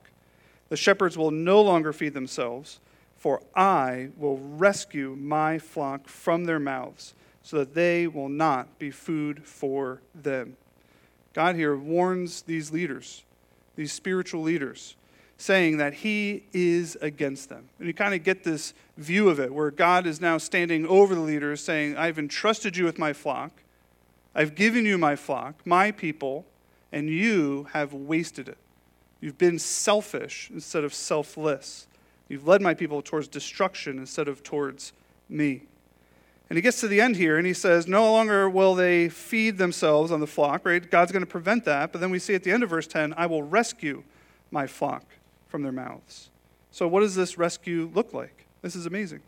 The 0.69 0.77
shepherds 0.77 1.17
will 1.17 1.31
no 1.31 1.61
longer 1.61 1.93
feed 1.93 2.13
themselves, 2.13 2.79
for 3.17 3.41
I 3.55 4.09
will 4.17 4.37
rescue 4.37 5.15
my 5.15 5.59
flock 5.59 6.07
from 6.07 6.45
their 6.45 6.59
mouths, 6.59 7.13
so 7.43 7.59
that 7.59 7.75
they 7.75 8.07
will 8.07 8.29
not 8.29 8.79
be 8.79 8.91
food 8.91 9.45
for 9.45 10.01
them. 10.13 10.57
God 11.33 11.55
here 11.55 11.75
warns 11.77 12.41
these 12.41 12.71
leaders, 12.71 13.23
these 13.75 13.93
spiritual 13.93 14.41
leaders, 14.41 14.95
saying 15.37 15.77
that 15.77 15.93
he 15.93 16.43
is 16.53 16.97
against 17.01 17.49
them. 17.49 17.69
And 17.79 17.87
you 17.87 17.93
kind 17.93 18.13
of 18.13 18.23
get 18.23 18.43
this 18.43 18.73
view 18.97 19.29
of 19.29 19.39
it 19.39 19.53
where 19.53 19.71
God 19.71 20.07
is 20.07 20.21
now 20.21 20.37
standing 20.37 20.85
over 20.87 21.13
the 21.13 21.21
leaders 21.21 21.61
saying, 21.61 21.97
I've 21.97 22.17
entrusted 22.17 22.77
you 22.77 22.85
with 22.85 22.97
my 22.97 23.13
flock, 23.13 23.51
I've 24.33 24.55
given 24.55 24.85
you 24.85 24.97
my 24.97 25.15
flock, 25.15 25.65
my 25.65 25.91
people, 25.91 26.45
and 26.91 27.09
you 27.09 27.67
have 27.73 27.93
wasted 27.93 28.47
it. 28.47 28.57
You've 29.21 29.37
been 29.37 29.59
selfish 29.59 30.49
instead 30.53 30.83
of 30.83 30.93
selfless. 30.93 31.87
You've 32.27 32.47
led 32.47 32.61
my 32.61 32.73
people 32.73 33.01
towards 33.01 33.27
destruction 33.27 33.97
instead 33.97 34.27
of 34.27 34.43
towards 34.43 34.93
me. 35.29 35.63
And 36.49 36.57
he 36.57 36.61
gets 36.61 36.79
to 36.81 36.87
the 36.87 37.01
end 37.01 37.15
here 37.15 37.37
and 37.37 37.47
he 37.47 37.53
says, 37.53 37.87
No 37.87 38.11
longer 38.11 38.49
will 38.49 38.75
they 38.75 39.09
feed 39.09 39.57
themselves 39.57 40.11
on 40.11 40.19
the 40.19 40.27
flock, 40.27 40.65
right? 40.65 40.89
God's 40.89 41.11
going 41.11 41.23
to 41.23 41.27
prevent 41.27 41.65
that. 41.65 41.91
But 41.91 42.01
then 42.01 42.11
we 42.11 42.19
see 42.19 42.35
at 42.35 42.43
the 42.43 42.51
end 42.51 42.61
of 42.61 42.69
verse 42.69 42.87
10, 42.87 43.13
I 43.17 43.25
will 43.25 43.41
rescue 43.41 44.03
my 44.51 44.67
flock 44.67 45.05
from 45.47 45.63
their 45.63 45.71
mouths. 45.71 46.29
So, 46.71 46.87
what 46.87 47.01
does 47.01 47.15
this 47.15 47.37
rescue 47.37 47.89
look 47.93 48.13
like? 48.13 48.45
This 48.61 48.75
is 48.75 48.85
amazing. 48.85 49.21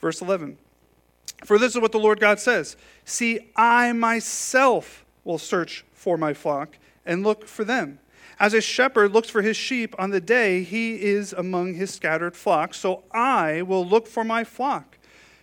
Verse 0.00 0.20
11 0.20 0.58
For 1.44 1.58
this 1.58 1.74
is 1.74 1.80
what 1.80 1.92
the 1.92 1.98
Lord 1.98 2.20
God 2.20 2.38
says 2.38 2.76
See, 3.04 3.50
I 3.56 3.92
myself 3.92 5.04
will 5.24 5.38
search 5.38 5.84
for 5.92 6.16
my 6.16 6.34
flock 6.34 6.78
and 7.04 7.24
look 7.24 7.46
for 7.46 7.64
them. 7.64 7.98
As 8.38 8.52
a 8.52 8.60
shepherd 8.60 9.12
looks 9.12 9.30
for 9.30 9.40
his 9.40 9.56
sheep 9.56 9.94
on 9.98 10.10
the 10.10 10.20
day 10.20 10.62
he 10.62 11.02
is 11.02 11.32
among 11.32 11.74
his 11.74 11.92
scattered 11.92 12.36
flock, 12.36 12.74
so 12.74 13.02
I 13.10 13.62
will 13.62 13.84
look 13.84 14.06
for 14.06 14.24
my 14.24 14.44
flock. 14.44 14.98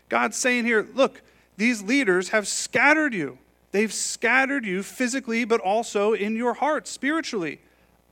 God's 0.10 0.38
saying 0.38 0.66
here, 0.66 0.88
look, 0.94 1.22
these 1.58 1.82
leaders 1.82 2.30
have 2.30 2.48
scattered 2.48 3.14
you. 3.14 3.40
They've 3.72 3.92
scattered 3.92 4.66
you 4.66 4.84
physically, 4.84 5.44
but 5.44 5.60
also 5.60 6.14
in 6.14 6.36
your 6.36 6.54
heart, 6.54 6.88
spiritually. 6.88 7.62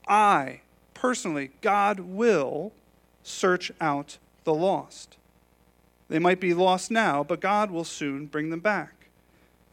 I, 0.07 0.61
personally, 1.01 1.49
God 1.61 1.99
will 1.99 2.71
search 3.23 3.71
out 3.81 4.19
the 4.43 4.53
lost. 4.53 5.17
They 6.09 6.19
might 6.19 6.39
be 6.39 6.53
lost 6.53 6.91
now, 6.91 7.23
but 7.23 7.41
God 7.41 7.71
will 7.71 7.83
soon 7.83 8.27
bring 8.27 8.51
them 8.51 8.59
back. 8.59 9.07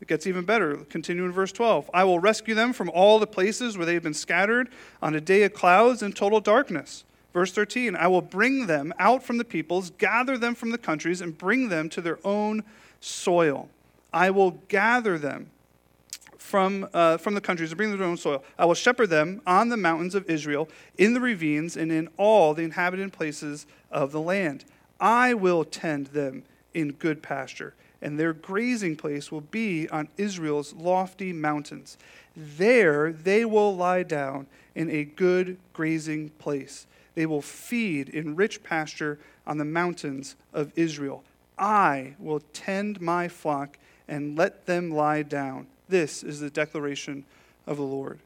It 0.01 0.09
gets 0.09 0.27
even 0.27 0.45
better. 0.47 0.77
Continue 0.77 1.27
in 1.27 1.33
verse 1.33 1.53
12. 1.53 1.91
I 1.93 2.05
will 2.05 2.19
rescue 2.19 2.55
them 2.55 2.73
from 2.73 2.89
all 2.89 3.19
the 3.19 3.27
places 3.27 3.77
where 3.77 3.85
they 3.85 3.93
have 3.93 4.03
been 4.03 4.15
scattered 4.15 4.71
on 5.03 5.15
a 5.15 5.21
day 5.21 5.43
of 5.43 5.53
clouds 5.53 6.03
and 6.03 6.17
total 6.17 6.41
darkness. 6.41 7.05
Verse 7.35 7.53
13 7.53 7.95
I 7.95 8.07
will 8.07 8.23
bring 8.23 8.67
them 8.67 8.95
out 8.99 9.23
from 9.23 9.37
the 9.37 9.45
peoples, 9.45 9.91
gather 9.99 10.39
them 10.39 10.55
from 10.55 10.71
the 10.71 10.79
countries, 10.79 11.21
and 11.21 11.37
bring 11.37 11.69
them 11.69 11.91
to 11.91 12.01
their 12.01 12.19
own 12.25 12.65
soil. 13.01 13.69
I 14.15 14.31
will 14.31 14.53
gather 14.69 15.19
them 15.19 15.51
from, 16.49 16.89
uh, 16.95 17.19
from 17.19 17.35
the 17.35 17.41
countries 17.41 17.71
and 17.71 17.77
bring 17.77 17.91
them 17.91 17.99
to 17.99 18.03
their 18.03 18.11
own 18.11 18.17
soil. 18.17 18.43
I 18.59 18.65
will 18.65 18.75
shepherd 18.75 19.11
them 19.11 19.43
on 19.47 19.69
the 19.69 19.77
mountains 19.77 20.15
of 20.15 20.29
Israel, 20.31 20.69
in 20.97 21.15
the 21.15 21.21
ravines, 21.21 21.77
and 21.77 21.93
in 21.93 22.09
all 22.17 22.55
the 22.55 22.63
inhabited 22.63 23.13
places 23.13 23.67
of 23.91 24.13
the 24.13 24.21
land. 24.21 24.65
I 24.99 25.35
will 25.35 25.65
tend 25.65 26.09
them 26.09 26.45
in 26.75 26.93
good 26.93 27.23
pasture 27.23 27.75
and 28.01 28.19
their 28.19 28.33
grazing 28.33 28.97
place 28.97 29.33
will 29.33 29.41
be 29.41 29.89
on 29.89 30.09
Israel's 30.17 30.73
lofty 30.75 31.33
mountains. 31.33 31.99
There 32.37 33.13
they 33.13 33.45
will 33.45 33.75
lie 33.75 34.05
down 34.05 34.47
in 34.75 34.91
a 34.91 35.05
good 35.05 35.59
grazing 35.73 36.31
place. 36.31 36.87
They 37.15 37.27
will 37.27 37.43
feed 37.43 38.09
in 38.09 38.37
rich 38.37 38.63
pasture 38.63 39.19
on 39.47 39.59
the 39.59 39.65
mountains 39.65 40.37
of 40.53 40.73
Israel. 40.77 41.25
I 41.59 42.15
will 42.21 42.41
tend 42.53 43.01
my 43.01 43.27
flock 43.27 43.79
and 44.07 44.39
let 44.39 44.67
them 44.67 44.91
lie 44.93 45.23
down. 45.23 45.67
This 45.89 46.23
is 46.23 46.41
the 46.41 46.51
declaration 46.51 47.25
of 47.67 47.77
the 47.77 47.83
Lord. 47.83 48.19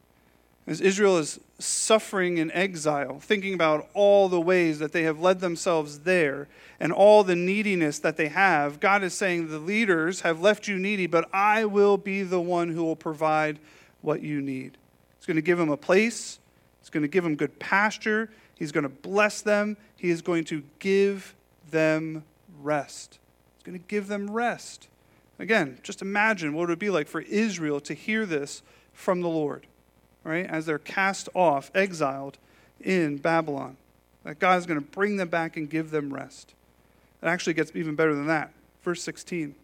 As 0.66 0.80
Israel 0.80 1.18
is 1.18 1.40
suffering 1.58 2.38
in 2.38 2.50
exile, 2.52 3.18
thinking 3.18 3.52
about 3.52 3.88
all 3.94 4.28
the 4.28 4.40
ways 4.40 4.78
that 4.78 4.92
they 4.92 5.02
have 5.02 5.20
led 5.20 5.40
themselves 5.40 6.00
there 6.00 6.46
and 6.78 6.92
all 6.92 7.24
the 7.24 7.34
neediness 7.34 7.98
that 8.00 8.16
they 8.16 8.28
have, 8.28 8.78
God 8.78 9.02
is 9.02 9.12
saying, 9.12 9.48
The 9.48 9.58
leaders 9.58 10.20
have 10.20 10.40
left 10.40 10.68
you 10.68 10.78
needy, 10.78 11.06
but 11.06 11.28
I 11.32 11.64
will 11.64 11.96
be 11.96 12.22
the 12.22 12.40
one 12.40 12.68
who 12.68 12.84
will 12.84 12.96
provide 12.96 13.58
what 14.02 14.22
you 14.22 14.40
need. 14.40 14.78
He's 15.18 15.26
going 15.26 15.36
to 15.36 15.42
give 15.42 15.58
them 15.58 15.70
a 15.70 15.76
place, 15.76 16.38
He's 16.80 16.90
going 16.90 17.02
to 17.02 17.08
give 17.08 17.24
them 17.24 17.34
good 17.34 17.58
pasture, 17.58 18.30
He's 18.54 18.70
going 18.70 18.84
to 18.84 18.88
bless 18.88 19.42
them, 19.42 19.76
He 19.96 20.10
is 20.10 20.22
going 20.22 20.44
to 20.44 20.62
give 20.78 21.34
them 21.70 22.22
rest. 22.60 23.18
He's 23.56 23.64
going 23.64 23.78
to 23.78 23.84
give 23.88 24.06
them 24.06 24.30
rest. 24.30 24.86
Again, 25.42 25.78
just 25.82 26.00
imagine 26.00 26.54
what 26.54 26.64
it 26.64 26.68
would 26.68 26.78
be 26.78 26.88
like 26.88 27.08
for 27.08 27.20
Israel 27.20 27.80
to 27.80 27.94
hear 27.94 28.24
this 28.24 28.62
from 28.94 29.20
the 29.20 29.28
Lord 29.28 29.66
right, 30.24 30.46
as 30.46 30.66
they're 30.66 30.78
cast 30.78 31.28
off, 31.34 31.70
exiled 31.74 32.38
in 32.80 33.16
Babylon. 33.16 33.76
That 34.24 34.38
God 34.38 34.58
is 34.58 34.66
going 34.66 34.80
to 34.80 34.86
bring 34.86 35.16
them 35.16 35.28
back 35.28 35.56
and 35.56 35.68
give 35.68 35.90
them 35.90 36.14
rest. 36.14 36.54
It 37.22 37.26
actually 37.26 37.54
gets 37.54 37.72
even 37.74 37.94
better 37.94 38.14
than 38.14 38.26
that. 38.28 38.52
Verse 38.82 39.02
16 39.02 39.54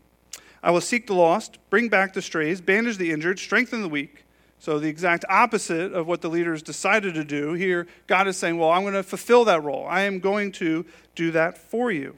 I 0.60 0.72
will 0.72 0.80
seek 0.80 1.06
the 1.06 1.14
lost, 1.14 1.58
bring 1.70 1.88
back 1.88 2.12
the 2.12 2.22
strays, 2.22 2.60
bandage 2.60 2.96
the 2.96 3.12
injured, 3.12 3.38
strengthen 3.38 3.80
the 3.82 3.88
weak. 3.88 4.24
So, 4.60 4.80
the 4.80 4.88
exact 4.88 5.24
opposite 5.28 5.92
of 5.92 6.08
what 6.08 6.20
the 6.20 6.28
leaders 6.28 6.64
decided 6.64 7.14
to 7.14 7.22
do. 7.22 7.52
Here, 7.52 7.86
God 8.08 8.26
is 8.26 8.36
saying, 8.36 8.58
Well, 8.58 8.70
I'm 8.70 8.82
going 8.82 8.94
to 8.94 9.04
fulfill 9.04 9.44
that 9.44 9.62
role. 9.62 9.86
I 9.88 10.00
am 10.00 10.18
going 10.18 10.50
to 10.52 10.84
do 11.14 11.30
that 11.30 11.56
for 11.56 11.92
you. 11.92 12.16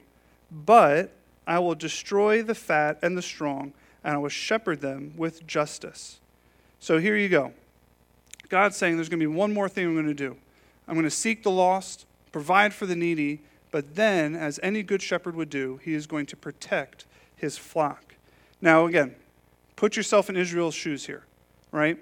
But 0.49 1.11
I 1.45 1.59
will 1.59 1.75
destroy 1.75 2.43
the 2.43 2.55
fat 2.55 2.99
and 3.01 3.17
the 3.17 3.21
strong, 3.21 3.73
and 4.03 4.15
I 4.15 4.17
will 4.17 4.29
shepherd 4.29 4.81
them 4.81 5.13
with 5.17 5.45
justice. 5.47 6.19
So, 6.79 6.97
here 6.97 7.15
you 7.15 7.29
go. 7.29 7.53
God's 8.49 8.75
saying 8.75 8.97
there's 8.97 9.09
going 9.09 9.19
to 9.19 9.27
be 9.29 9.33
one 9.33 9.53
more 9.53 9.69
thing 9.69 9.87
I'm 9.87 9.93
going 9.93 10.07
to 10.07 10.13
do. 10.13 10.37
I'm 10.87 10.95
going 10.95 11.05
to 11.05 11.09
seek 11.09 11.43
the 11.43 11.51
lost, 11.51 12.05
provide 12.31 12.73
for 12.73 12.85
the 12.85 12.95
needy, 12.95 13.41
but 13.71 13.95
then, 13.95 14.35
as 14.35 14.59
any 14.61 14.83
good 14.83 15.01
shepherd 15.01 15.35
would 15.35 15.49
do, 15.49 15.79
he 15.83 15.93
is 15.93 16.05
going 16.05 16.25
to 16.27 16.35
protect 16.35 17.05
his 17.35 17.57
flock. 17.57 18.15
Now, 18.61 18.85
again, 18.85 19.15
put 19.75 19.95
yourself 19.95 20.29
in 20.29 20.35
Israel's 20.35 20.75
shoes 20.75 21.05
here, 21.05 21.23
right? 21.71 21.97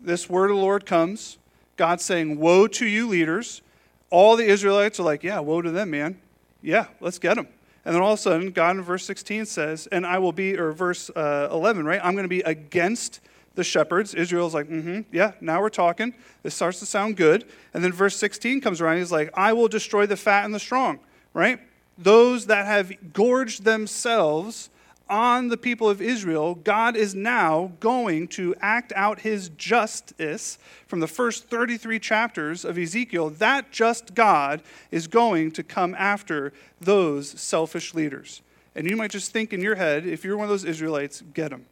This 0.00 0.28
word 0.28 0.50
of 0.50 0.56
the 0.56 0.62
Lord 0.62 0.86
comes. 0.86 1.36
God's 1.76 2.04
saying, 2.04 2.38
Woe 2.38 2.66
to 2.66 2.86
you, 2.86 3.06
leaders. 3.06 3.60
All 4.08 4.36
the 4.36 4.46
Israelites 4.46 4.98
are 4.98 5.04
like, 5.04 5.22
Yeah, 5.22 5.40
woe 5.40 5.60
to 5.60 5.70
them, 5.70 5.90
man. 5.90 6.20
Yeah, 6.62 6.86
let's 7.00 7.18
get 7.18 7.36
them. 7.36 7.48
And 7.84 7.94
then 7.94 8.02
all 8.02 8.12
of 8.12 8.18
a 8.18 8.22
sudden, 8.22 8.50
God 8.50 8.76
in 8.76 8.82
verse 8.82 9.04
16 9.06 9.46
says, 9.46 9.86
And 9.90 10.06
I 10.06 10.18
will 10.18 10.32
be, 10.32 10.58
or 10.58 10.72
verse 10.72 11.10
uh, 11.10 11.48
11, 11.50 11.86
right? 11.86 12.00
I'm 12.02 12.12
going 12.12 12.24
to 12.24 12.28
be 12.28 12.40
against 12.40 13.20
the 13.54 13.64
shepherds. 13.64 14.14
Israel's 14.14 14.54
like, 14.54 14.68
mm-hmm, 14.68 15.00
yeah, 15.12 15.32
now 15.40 15.60
we're 15.60 15.70
talking. 15.70 16.14
This 16.42 16.54
starts 16.54 16.78
to 16.80 16.86
sound 16.86 17.16
good. 17.16 17.46
And 17.74 17.82
then 17.82 17.92
verse 17.92 18.16
16 18.16 18.60
comes 18.60 18.80
around. 18.80 18.98
He's 18.98 19.12
like, 19.12 19.30
I 19.34 19.52
will 19.52 19.68
destroy 19.68 20.06
the 20.06 20.16
fat 20.16 20.44
and 20.44 20.54
the 20.54 20.60
strong, 20.60 21.00
right? 21.34 21.60
Those 21.98 22.46
that 22.46 22.66
have 22.66 22.92
gorged 23.12 23.64
themselves 23.64 24.70
on 25.10 25.48
the 25.48 25.56
people 25.56 25.90
of 25.90 26.00
Israel, 26.00 26.54
God 26.54 26.96
is 26.96 27.14
now 27.14 27.72
going 27.80 28.28
to 28.28 28.54
act 28.60 28.92
out 28.94 29.20
his 29.20 29.50
justice 29.50 30.58
from 30.86 31.00
the 31.00 31.08
first 31.08 31.48
33 31.48 31.98
chapters 31.98 32.64
of 32.64 32.78
Ezekiel. 32.78 33.30
That 33.30 33.72
just 33.72 34.14
God 34.14 34.62
is 34.90 35.08
going 35.08 35.50
to 35.52 35.62
come 35.62 35.94
after 35.98 36.52
those 36.80 37.28
selfish 37.28 37.92
leaders. 37.92 38.40
And 38.74 38.88
you 38.88 38.96
might 38.96 39.10
just 39.10 39.32
think 39.32 39.52
in 39.52 39.60
your 39.60 39.74
head, 39.74 40.06
if 40.06 40.24
you're 40.24 40.36
one 40.36 40.44
of 40.44 40.50
those 40.50 40.64
Israelites, 40.64 41.22
get 41.34 41.50
them. 41.50 41.66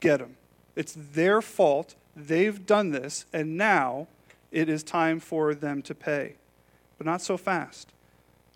Get 0.00 0.18
them. 0.18 0.36
It's 0.76 0.94
their 0.96 1.40
fault. 1.40 1.94
They've 2.14 2.64
done 2.66 2.90
this, 2.90 3.24
and 3.32 3.56
now 3.56 4.08
it 4.50 4.68
is 4.68 4.82
time 4.82 5.18
for 5.18 5.54
them 5.54 5.80
to 5.82 5.94
pay. 5.94 6.34
But 6.98 7.06
not 7.06 7.22
so 7.22 7.36
fast. 7.36 7.88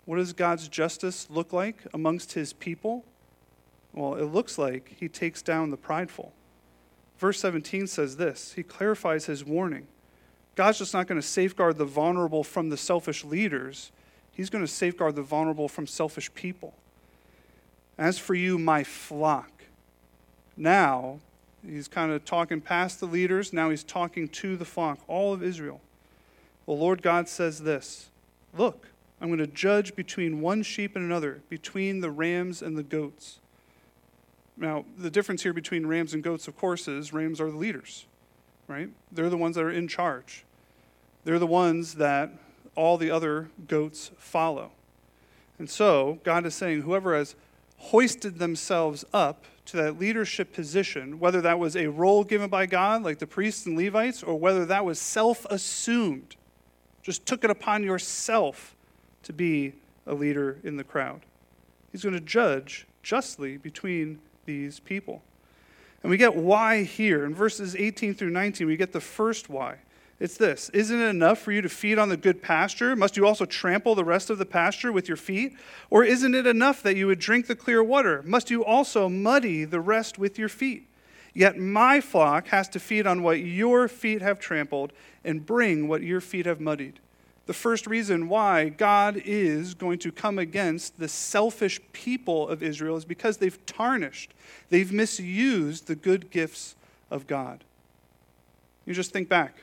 What 0.05 0.17
does 0.17 0.31
God's 0.31 0.67
justice 0.67 1.27
look 1.29 1.51
like 1.51 1.77
amongst 1.93 2.33
his 2.33 2.53
people? 2.53 3.03
Well, 3.97 4.13
it 4.13 4.25
looks 4.25 4.59
like 4.59 4.95
he 4.99 5.09
takes 5.09 5.41
down 5.41 5.71
the 5.71 5.77
prideful. 5.77 6.31
Verse 7.17 7.39
17 7.39 7.87
says 7.87 8.17
this 8.17 8.53
He 8.53 8.61
clarifies 8.61 9.25
his 9.25 9.43
warning. 9.43 9.87
God's 10.55 10.77
just 10.77 10.93
not 10.93 11.07
going 11.07 11.19
to 11.19 11.27
safeguard 11.27 11.77
the 11.77 11.85
vulnerable 11.85 12.43
from 12.43 12.69
the 12.69 12.77
selfish 12.77 13.23
leaders, 13.23 13.91
He's 14.31 14.51
going 14.51 14.63
to 14.63 14.71
safeguard 14.71 15.15
the 15.15 15.23
vulnerable 15.23 15.67
from 15.67 15.87
selfish 15.87 16.31
people. 16.35 16.75
As 17.97 18.19
for 18.19 18.35
you, 18.35 18.59
my 18.59 18.83
flock, 18.83 19.49
now 20.55 21.19
He's 21.65 21.87
kind 21.87 22.11
of 22.11 22.23
talking 22.23 22.61
past 22.61 22.99
the 22.99 23.07
leaders. 23.07 23.51
Now 23.51 23.71
he's 23.71 23.83
talking 23.83 24.27
to 24.29 24.55
the 24.55 24.63
flock, 24.63 24.99
all 25.07 25.33
of 25.33 25.41
Israel. 25.41 25.81
The 26.67 26.73
Lord 26.73 27.01
God 27.01 27.27
says 27.27 27.63
this 27.63 28.09
Look, 28.55 28.89
I'm 29.19 29.29
going 29.29 29.39
to 29.39 29.47
judge 29.47 29.95
between 29.95 30.39
one 30.39 30.61
sheep 30.61 30.95
and 30.95 31.03
another, 31.03 31.41
between 31.49 32.01
the 32.01 32.11
rams 32.11 32.61
and 32.61 32.77
the 32.77 32.83
goats. 32.83 33.39
Now, 34.57 34.85
the 34.97 35.11
difference 35.11 35.43
here 35.43 35.53
between 35.53 35.85
rams 35.85 36.13
and 36.13 36.23
goats, 36.23 36.47
of 36.47 36.57
course, 36.57 36.87
is 36.87 37.13
rams 37.13 37.39
are 37.39 37.51
the 37.51 37.57
leaders, 37.57 38.05
right? 38.67 38.89
They're 39.11 39.29
the 39.29 39.37
ones 39.37 39.55
that 39.55 39.63
are 39.63 39.71
in 39.71 39.87
charge. 39.87 40.43
They're 41.23 41.39
the 41.39 41.45
ones 41.47 41.95
that 41.95 42.31
all 42.75 42.97
the 42.97 43.11
other 43.11 43.49
goats 43.67 44.11
follow. 44.17 44.71
And 45.59 45.69
so, 45.69 46.19
God 46.23 46.45
is 46.45 46.55
saying, 46.55 46.81
whoever 46.81 47.15
has 47.15 47.35
hoisted 47.77 48.39
themselves 48.39 49.05
up 49.13 49.45
to 49.65 49.77
that 49.77 49.99
leadership 49.99 50.53
position, 50.53 51.19
whether 51.19 51.41
that 51.41 51.59
was 51.59 51.75
a 51.75 51.87
role 51.87 52.23
given 52.23 52.49
by 52.49 52.65
God, 52.65 53.03
like 53.03 53.19
the 53.19 53.27
priests 53.27 53.65
and 53.65 53.77
Levites, 53.77 54.23
or 54.23 54.39
whether 54.39 54.65
that 54.65 54.85
was 54.85 54.99
self 54.99 55.45
assumed, 55.49 56.35
just 57.03 57.25
took 57.25 57.43
it 57.43 57.49
upon 57.49 57.83
yourself 57.83 58.75
to 59.23 59.33
be 59.33 59.73
a 60.05 60.13
leader 60.13 60.57
in 60.63 60.77
the 60.77 60.83
crowd. 60.83 61.21
He's 61.91 62.03
going 62.03 62.15
to 62.15 62.21
judge 62.21 62.87
justly 63.03 63.57
between 63.57 64.19
these 64.47 64.79
people. 64.79 65.21
And 66.01 66.09
we 66.09 66.17
get 66.17 66.35
why 66.35 66.83
here. 66.83 67.25
In 67.25 67.35
verses 67.35 67.75
18 67.75 68.15
through 68.15 68.31
19, 68.31 68.65
we 68.65 68.77
get 68.77 68.93
the 68.93 69.01
first 69.01 69.49
why. 69.49 69.75
It's 70.19 70.37
this 70.37 70.69
Isn't 70.69 70.99
it 70.99 71.09
enough 71.09 71.37
for 71.37 71.51
you 71.51 71.61
to 71.61 71.69
feed 71.69 71.99
on 71.99 72.09
the 72.09 72.17
good 72.17 72.41
pasture? 72.41 72.95
Must 72.95 73.15
you 73.17 73.27
also 73.27 73.45
trample 73.45 73.93
the 73.93 74.05
rest 74.05 74.31
of 74.31 74.39
the 74.39 74.45
pasture 74.45 74.91
with 74.91 75.07
your 75.07 75.17
feet? 75.17 75.55
Or 75.91 76.03
isn't 76.03 76.33
it 76.33 76.47
enough 76.47 76.81
that 76.81 76.95
you 76.95 77.05
would 77.05 77.19
drink 77.19 77.45
the 77.45 77.55
clear 77.55 77.83
water? 77.83 78.23
Must 78.25 78.49
you 78.49 78.65
also 78.65 79.07
muddy 79.07 79.65
the 79.65 79.81
rest 79.81 80.17
with 80.17 80.39
your 80.39 80.49
feet? 80.49 80.87
Yet 81.33 81.59
my 81.59 82.01
flock 82.01 82.47
has 82.47 82.67
to 82.69 82.79
feed 82.79 83.05
on 83.05 83.21
what 83.21 83.41
your 83.41 83.87
feet 83.87 84.23
have 84.23 84.39
trampled 84.39 84.91
and 85.23 85.45
bring 85.45 85.87
what 85.87 86.01
your 86.01 86.21
feet 86.21 86.47
have 86.47 86.59
muddied. 86.59 86.99
The 87.47 87.53
first 87.53 87.87
reason 87.87 88.27
why 88.27 88.67
God 88.67 89.21
is 89.23 89.73
going 89.73 89.99
to 89.99 90.11
come 90.11 90.37
against 90.37 90.99
the 90.99 91.07
selfish 91.07 91.79
people 91.93 92.49
of 92.49 92.61
Israel 92.61 92.97
is 92.97 93.05
because 93.05 93.37
they've 93.37 93.65
tarnished, 93.65 94.33
they've 94.69 94.91
misused 94.91 95.87
the 95.87 95.95
good 95.95 96.29
gifts 96.29 96.75
of 97.09 97.25
God. 97.25 97.63
You 98.85 98.93
just 98.93 99.13
think 99.13 99.29
back 99.29 99.55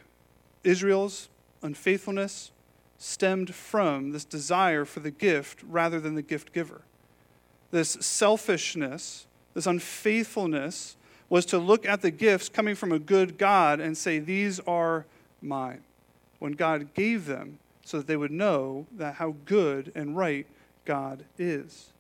Israel's 0.64 1.28
unfaithfulness 1.62 2.52
stemmed 2.96 3.54
from 3.54 4.12
this 4.12 4.24
desire 4.24 4.86
for 4.86 5.00
the 5.00 5.10
gift 5.10 5.62
rather 5.62 6.00
than 6.00 6.14
the 6.14 6.22
gift 6.22 6.54
giver. 6.54 6.80
This 7.70 7.90
selfishness, 8.00 9.26
this 9.52 9.66
unfaithfulness, 9.66 10.96
was 11.28 11.44
to 11.46 11.58
look 11.58 11.84
at 11.84 12.00
the 12.00 12.10
gifts 12.10 12.48
coming 12.48 12.74
from 12.74 12.92
a 12.92 12.98
good 12.98 13.36
God 13.36 13.78
and 13.78 13.96
say, 13.96 14.20
These 14.20 14.58
are 14.60 15.04
mine. 15.42 15.82
When 16.38 16.52
God 16.52 16.94
gave 16.94 17.26
them 17.26 17.58
so 17.84 17.98
that 17.98 18.06
they 18.06 18.16
would 18.16 18.30
know 18.30 18.86
that 18.92 19.14
how 19.14 19.36
good 19.44 19.92
and 19.94 20.16
right 20.16 20.46
God 20.84 21.24
is. 21.38 21.92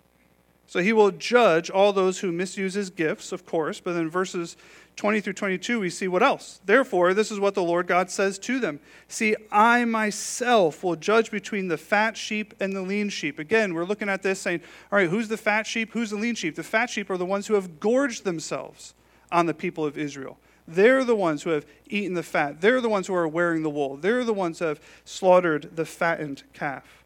So 0.66 0.80
he 0.80 0.92
will 0.92 1.10
judge 1.10 1.70
all 1.70 1.92
those 1.92 2.20
who 2.20 2.32
misuse 2.32 2.74
his 2.74 2.90
gifts, 2.90 3.32
of 3.32 3.44
course, 3.44 3.80
but 3.80 3.92
then 3.92 4.08
verses 4.08 4.56
20 4.96 5.20
through 5.20 5.32
22, 5.34 5.80
we 5.80 5.90
see 5.90 6.08
what 6.08 6.22
else? 6.22 6.60
Therefore, 6.64 7.14
this 7.14 7.30
is 7.30 7.40
what 7.40 7.54
the 7.54 7.62
Lord 7.62 7.86
God 7.86 8.10
says 8.10 8.38
to 8.40 8.58
them 8.58 8.80
See, 9.08 9.34
I 9.50 9.84
myself 9.84 10.82
will 10.82 10.96
judge 10.96 11.30
between 11.30 11.68
the 11.68 11.76
fat 11.76 12.16
sheep 12.16 12.54
and 12.60 12.74
the 12.74 12.82
lean 12.82 13.08
sheep. 13.08 13.38
Again, 13.38 13.74
we're 13.74 13.84
looking 13.84 14.08
at 14.08 14.22
this 14.22 14.40
saying, 14.40 14.60
All 14.90 14.98
right, 14.98 15.08
who's 15.08 15.28
the 15.28 15.36
fat 15.36 15.66
sheep? 15.66 15.92
Who's 15.92 16.10
the 16.10 16.16
lean 16.16 16.34
sheep? 16.34 16.54
The 16.54 16.62
fat 16.62 16.90
sheep 16.90 17.10
are 17.10 17.18
the 17.18 17.26
ones 17.26 17.46
who 17.46 17.54
have 17.54 17.80
gorged 17.80 18.24
themselves 18.24 18.94
on 19.32 19.46
the 19.46 19.54
people 19.54 19.84
of 19.84 19.98
Israel. 19.98 20.38
They're 20.66 21.04
the 21.04 21.16
ones 21.16 21.42
who 21.42 21.50
have 21.50 21.66
eaten 21.86 22.14
the 22.14 22.22
fat. 22.22 22.60
They're 22.60 22.80
the 22.80 22.88
ones 22.88 23.06
who 23.06 23.14
are 23.14 23.28
wearing 23.28 23.62
the 23.62 23.70
wool. 23.70 23.96
They're 23.96 24.24
the 24.24 24.32
ones 24.32 24.58
who 24.58 24.66
have 24.66 24.80
slaughtered 25.04 25.76
the 25.76 25.84
fattened 25.84 26.42
calf. 26.52 27.04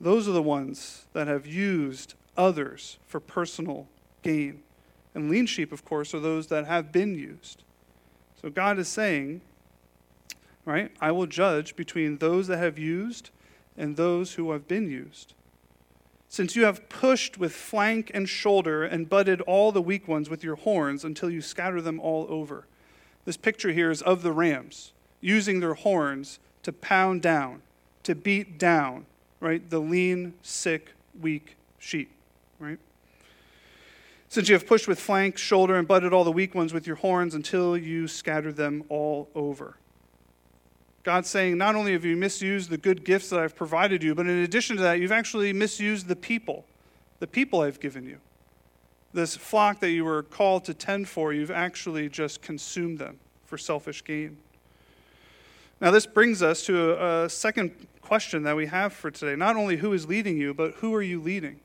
Those 0.00 0.28
are 0.28 0.32
the 0.32 0.42
ones 0.42 1.06
that 1.12 1.26
have 1.26 1.46
used 1.46 2.14
others 2.36 2.98
for 3.06 3.20
personal 3.20 3.88
gain. 4.22 4.62
And 5.14 5.30
lean 5.30 5.46
sheep, 5.46 5.72
of 5.72 5.84
course, 5.84 6.14
are 6.14 6.20
those 6.20 6.48
that 6.48 6.66
have 6.66 6.92
been 6.92 7.14
used. 7.14 7.62
So 8.40 8.50
God 8.50 8.78
is 8.78 8.88
saying, 8.88 9.40
right, 10.64 10.90
I 11.00 11.12
will 11.12 11.26
judge 11.26 11.76
between 11.76 12.18
those 12.18 12.46
that 12.48 12.58
have 12.58 12.78
used 12.78 13.30
and 13.76 13.96
those 13.96 14.34
who 14.34 14.52
have 14.52 14.68
been 14.68 14.90
used. 14.90 15.34
Since 16.34 16.56
you 16.56 16.64
have 16.64 16.88
pushed 16.88 17.38
with 17.38 17.52
flank 17.52 18.10
and 18.12 18.28
shoulder 18.28 18.82
and 18.82 19.08
butted 19.08 19.40
all 19.42 19.70
the 19.70 19.80
weak 19.80 20.08
ones 20.08 20.28
with 20.28 20.42
your 20.42 20.56
horns 20.56 21.04
until 21.04 21.30
you 21.30 21.40
scatter 21.40 21.80
them 21.80 22.00
all 22.00 22.26
over. 22.28 22.66
This 23.24 23.36
picture 23.36 23.70
here 23.70 23.88
is 23.88 24.02
of 24.02 24.22
the 24.24 24.32
rams 24.32 24.90
using 25.20 25.60
their 25.60 25.74
horns 25.74 26.40
to 26.64 26.72
pound 26.72 27.22
down, 27.22 27.62
to 28.02 28.16
beat 28.16 28.58
down, 28.58 29.06
right, 29.38 29.70
the 29.70 29.78
lean, 29.78 30.34
sick, 30.42 30.94
weak 31.20 31.54
sheep, 31.78 32.10
right? 32.58 32.80
Since 34.28 34.48
you 34.48 34.56
have 34.56 34.66
pushed 34.66 34.88
with 34.88 34.98
flank, 34.98 35.38
shoulder, 35.38 35.76
and 35.76 35.86
butted 35.86 36.12
all 36.12 36.24
the 36.24 36.32
weak 36.32 36.52
ones 36.52 36.74
with 36.74 36.84
your 36.84 36.96
horns 36.96 37.36
until 37.36 37.78
you 37.78 38.08
scatter 38.08 38.50
them 38.50 38.82
all 38.88 39.28
over. 39.36 39.76
God's 41.04 41.28
saying, 41.28 41.58
not 41.58 41.76
only 41.76 41.92
have 41.92 42.04
you 42.06 42.16
misused 42.16 42.70
the 42.70 42.78
good 42.78 43.04
gifts 43.04 43.28
that 43.28 43.38
I've 43.38 43.54
provided 43.54 44.02
you, 44.02 44.14
but 44.14 44.26
in 44.26 44.38
addition 44.38 44.76
to 44.76 44.82
that, 44.82 45.00
you've 45.00 45.12
actually 45.12 45.52
misused 45.52 46.08
the 46.08 46.16
people, 46.16 46.64
the 47.20 47.26
people 47.26 47.60
I've 47.60 47.78
given 47.78 48.06
you. 48.06 48.18
This 49.12 49.36
flock 49.36 49.80
that 49.80 49.90
you 49.90 50.04
were 50.04 50.22
called 50.22 50.64
to 50.64 50.74
tend 50.74 51.08
for, 51.08 51.34
you've 51.34 51.50
actually 51.50 52.08
just 52.08 52.40
consumed 52.40 52.98
them 52.98 53.20
for 53.44 53.58
selfish 53.58 54.02
gain. 54.02 54.38
Now, 55.80 55.90
this 55.90 56.06
brings 56.06 56.42
us 56.42 56.64
to 56.66 56.92
a, 56.92 57.24
a 57.24 57.30
second 57.30 57.86
question 58.00 58.42
that 58.44 58.56
we 58.56 58.66
have 58.66 58.94
for 58.94 59.10
today. 59.10 59.36
Not 59.36 59.56
only 59.56 59.76
who 59.76 59.92
is 59.92 60.06
leading 60.06 60.38
you, 60.38 60.54
but 60.54 60.72
who 60.76 60.94
are 60.94 61.02
you 61.02 61.20
leading? 61.20 61.60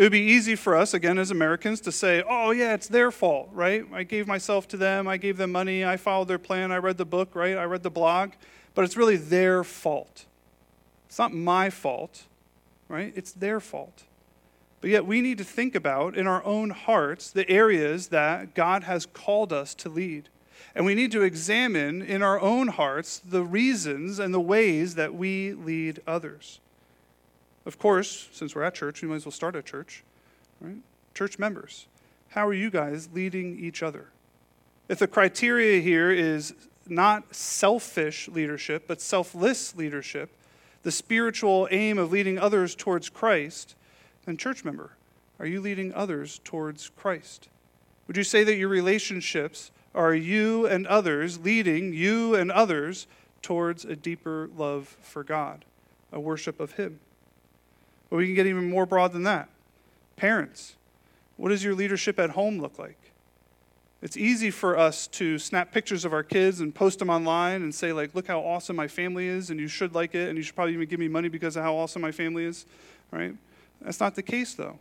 It 0.00 0.04
would 0.04 0.12
be 0.12 0.20
easy 0.20 0.56
for 0.56 0.74
us, 0.74 0.94
again, 0.94 1.18
as 1.18 1.30
Americans, 1.30 1.78
to 1.82 1.92
say, 1.92 2.24
oh, 2.26 2.52
yeah, 2.52 2.72
it's 2.72 2.88
their 2.88 3.10
fault, 3.10 3.50
right? 3.52 3.84
I 3.92 4.02
gave 4.02 4.26
myself 4.26 4.66
to 4.68 4.78
them. 4.78 5.06
I 5.06 5.18
gave 5.18 5.36
them 5.36 5.52
money. 5.52 5.84
I 5.84 5.98
followed 5.98 6.28
their 6.28 6.38
plan. 6.38 6.72
I 6.72 6.78
read 6.78 6.96
the 6.96 7.04
book, 7.04 7.34
right? 7.34 7.54
I 7.58 7.64
read 7.64 7.82
the 7.82 7.90
blog. 7.90 8.30
But 8.74 8.86
it's 8.86 8.96
really 8.96 9.16
their 9.18 9.62
fault. 9.62 10.24
It's 11.04 11.18
not 11.18 11.34
my 11.34 11.68
fault, 11.68 12.22
right? 12.88 13.12
It's 13.14 13.32
their 13.32 13.60
fault. 13.60 14.04
But 14.80 14.88
yet, 14.88 15.04
we 15.04 15.20
need 15.20 15.36
to 15.36 15.44
think 15.44 15.74
about 15.74 16.16
in 16.16 16.26
our 16.26 16.42
own 16.46 16.70
hearts 16.70 17.30
the 17.30 17.46
areas 17.50 18.08
that 18.08 18.54
God 18.54 18.84
has 18.84 19.04
called 19.04 19.52
us 19.52 19.74
to 19.74 19.90
lead. 19.90 20.30
And 20.74 20.86
we 20.86 20.94
need 20.94 21.12
to 21.12 21.20
examine 21.20 22.00
in 22.00 22.22
our 22.22 22.40
own 22.40 22.68
hearts 22.68 23.18
the 23.18 23.42
reasons 23.42 24.18
and 24.18 24.32
the 24.32 24.40
ways 24.40 24.94
that 24.94 25.14
we 25.14 25.52
lead 25.52 26.00
others. 26.06 26.58
Of 27.66 27.78
course, 27.78 28.28
since 28.32 28.54
we're 28.54 28.62
at 28.62 28.74
church, 28.74 29.02
we 29.02 29.08
might 29.08 29.16
as 29.16 29.26
well 29.26 29.32
start 29.32 29.56
at 29.56 29.66
church, 29.66 30.02
right? 30.60 30.78
Church 31.14 31.38
members, 31.38 31.86
how 32.30 32.46
are 32.46 32.54
you 32.54 32.70
guys 32.70 33.08
leading 33.12 33.58
each 33.58 33.82
other? 33.82 34.06
If 34.88 34.98
the 34.98 35.06
criteria 35.06 35.80
here 35.80 36.10
is 36.10 36.54
not 36.88 37.34
selfish 37.34 38.28
leadership, 38.28 38.84
but 38.86 39.00
selfless 39.00 39.76
leadership, 39.76 40.30
the 40.82 40.90
spiritual 40.90 41.68
aim 41.70 41.98
of 41.98 42.10
leading 42.10 42.38
others 42.38 42.74
towards 42.74 43.08
Christ, 43.08 43.74
then, 44.24 44.36
church 44.36 44.64
member, 44.64 44.92
are 45.38 45.46
you 45.46 45.60
leading 45.60 45.94
others 45.94 46.40
towards 46.44 46.90
Christ? 46.90 47.48
Would 48.06 48.16
you 48.16 48.24
say 48.24 48.44
that 48.44 48.56
your 48.56 48.68
relationships 48.68 49.70
are 49.94 50.14
you 50.14 50.66
and 50.66 50.86
others 50.86 51.40
leading 51.40 51.92
you 51.92 52.34
and 52.34 52.50
others 52.50 53.06
towards 53.42 53.84
a 53.84 53.96
deeper 53.96 54.50
love 54.56 54.96
for 55.00 55.24
God, 55.24 55.64
a 56.12 56.20
worship 56.20 56.60
of 56.60 56.72
Him? 56.72 57.00
But 58.10 58.16
we 58.16 58.26
can 58.26 58.34
get 58.34 58.46
even 58.46 58.68
more 58.68 58.84
broad 58.84 59.12
than 59.12 59.22
that. 59.22 59.48
Parents, 60.16 60.74
what 61.36 61.48
does 61.48 61.64
your 61.64 61.74
leadership 61.74 62.18
at 62.18 62.30
home 62.30 62.60
look 62.60 62.78
like? 62.78 62.98
It's 64.02 64.16
easy 64.16 64.50
for 64.50 64.78
us 64.78 65.06
to 65.08 65.38
snap 65.38 65.72
pictures 65.72 66.04
of 66.04 66.12
our 66.12 66.22
kids 66.22 66.60
and 66.60 66.74
post 66.74 66.98
them 66.98 67.10
online 67.10 67.62
and 67.62 67.74
say, 67.74 67.92
like, 67.92 68.14
look 68.14 68.26
how 68.26 68.40
awesome 68.40 68.74
my 68.74 68.88
family 68.88 69.28
is, 69.28 69.50
and 69.50 69.60
you 69.60 69.68
should 69.68 69.94
like 69.94 70.14
it, 70.14 70.28
and 70.28 70.38
you 70.38 70.42
should 70.42 70.54
probably 70.54 70.74
even 70.74 70.88
give 70.88 70.98
me 70.98 71.08
money 71.08 71.28
because 71.28 71.56
of 71.56 71.62
how 71.62 71.76
awesome 71.76 72.00
my 72.00 72.12
family 72.12 72.44
is, 72.44 72.66
right? 73.10 73.34
That's 73.80 74.00
not 74.00 74.14
the 74.14 74.22
case, 74.22 74.54
though. 74.54 74.78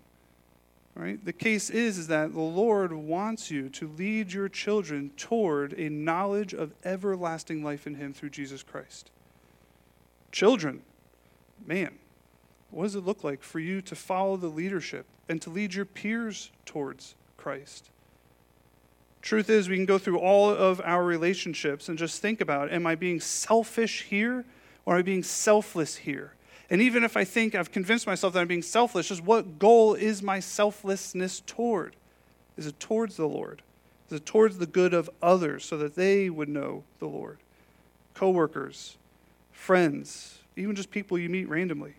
Right? 0.96 1.24
The 1.24 1.34
case 1.34 1.70
is, 1.70 1.98
is 1.98 2.08
that 2.08 2.34
the 2.34 2.42
Lord 2.42 2.92
wants 2.92 3.52
you 3.52 3.70
to 3.70 3.88
lead 3.88 4.34
your 4.34 4.50
children 4.50 5.12
toward 5.16 5.74
a 5.80 5.90
knowledge 5.90 6.54
of 6.54 6.74
everlasting 6.84 7.64
life 7.64 7.88
in 7.88 7.96
Him 7.96 8.14
through 8.14 8.32
Jesus 8.32 8.64
Christ. 8.64 9.12
Children, 10.32 10.82
man, 11.66 11.98
what 12.72 12.84
does 12.84 12.96
it 12.96 13.06
look 13.06 13.24
like 13.24 13.42
for 13.42 13.60
you 13.60 13.82
to 13.82 13.96
follow 13.96 14.38
the 14.38 14.48
leadership 14.48 15.06
and 15.28 15.42
to 15.42 15.50
lead 15.50 15.74
your 15.74 15.86
peers 15.86 16.52
towards 16.66 17.16
Christ? 17.38 17.90
Truth 19.22 19.50
is, 19.50 19.68
we 19.68 19.76
can 19.76 19.86
go 19.86 19.98
through 19.98 20.20
all 20.20 20.50
of 20.50 20.82
our 20.84 21.04
relationships 21.04 21.90
and 21.90 21.98
just 21.98 22.22
think 22.22 22.42
about 22.42 22.72
am 22.72 22.88
I 22.88 22.96
being 22.96 23.20
selfish 23.20 24.04
here 24.04 24.46
or 24.86 24.94
am 24.94 25.00
I 25.00 25.02
being 25.02 25.24
selfless 25.24 25.98
here? 25.98 26.34
And 26.70 26.82
even 26.82 27.04
if 27.04 27.18
I 27.18 27.24
think 27.24 27.56
I've 27.56 27.72
convinced 27.72 28.06
myself 28.06 28.34
that 28.34 28.40
I'm 28.40 28.48
being 28.48 28.62
selfless, 28.62 29.08
just 29.08 29.24
what 29.24 29.58
goal 29.58 29.96
is 29.96 30.22
my 30.22 30.40
selflessness 30.40 31.42
toward? 31.46 31.96
Is 32.58 32.68
it 32.68 32.80
towards 32.80 33.18
the 33.18 33.28
Lord? 33.28 33.62
Is 34.08 34.18
it 34.18 34.26
towards 34.26 34.58
the 34.58 34.66
good 34.66 34.94
of 34.94 35.10
others 35.22 35.66
so 35.66 35.78
that 35.78 35.96
they 35.96 36.30
would 36.30 36.50
know 36.50 36.84
the 37.00 37.08
Lord? 37.08 37.40
Coworkers, 38.14 38.98
friends, 39.52 40.40
even 40.56 40.76
just 40.76 40.92
people 40.92 41.18
you 41.18 41.30
meet 41.30 41.50
randomly. 41.50 41.96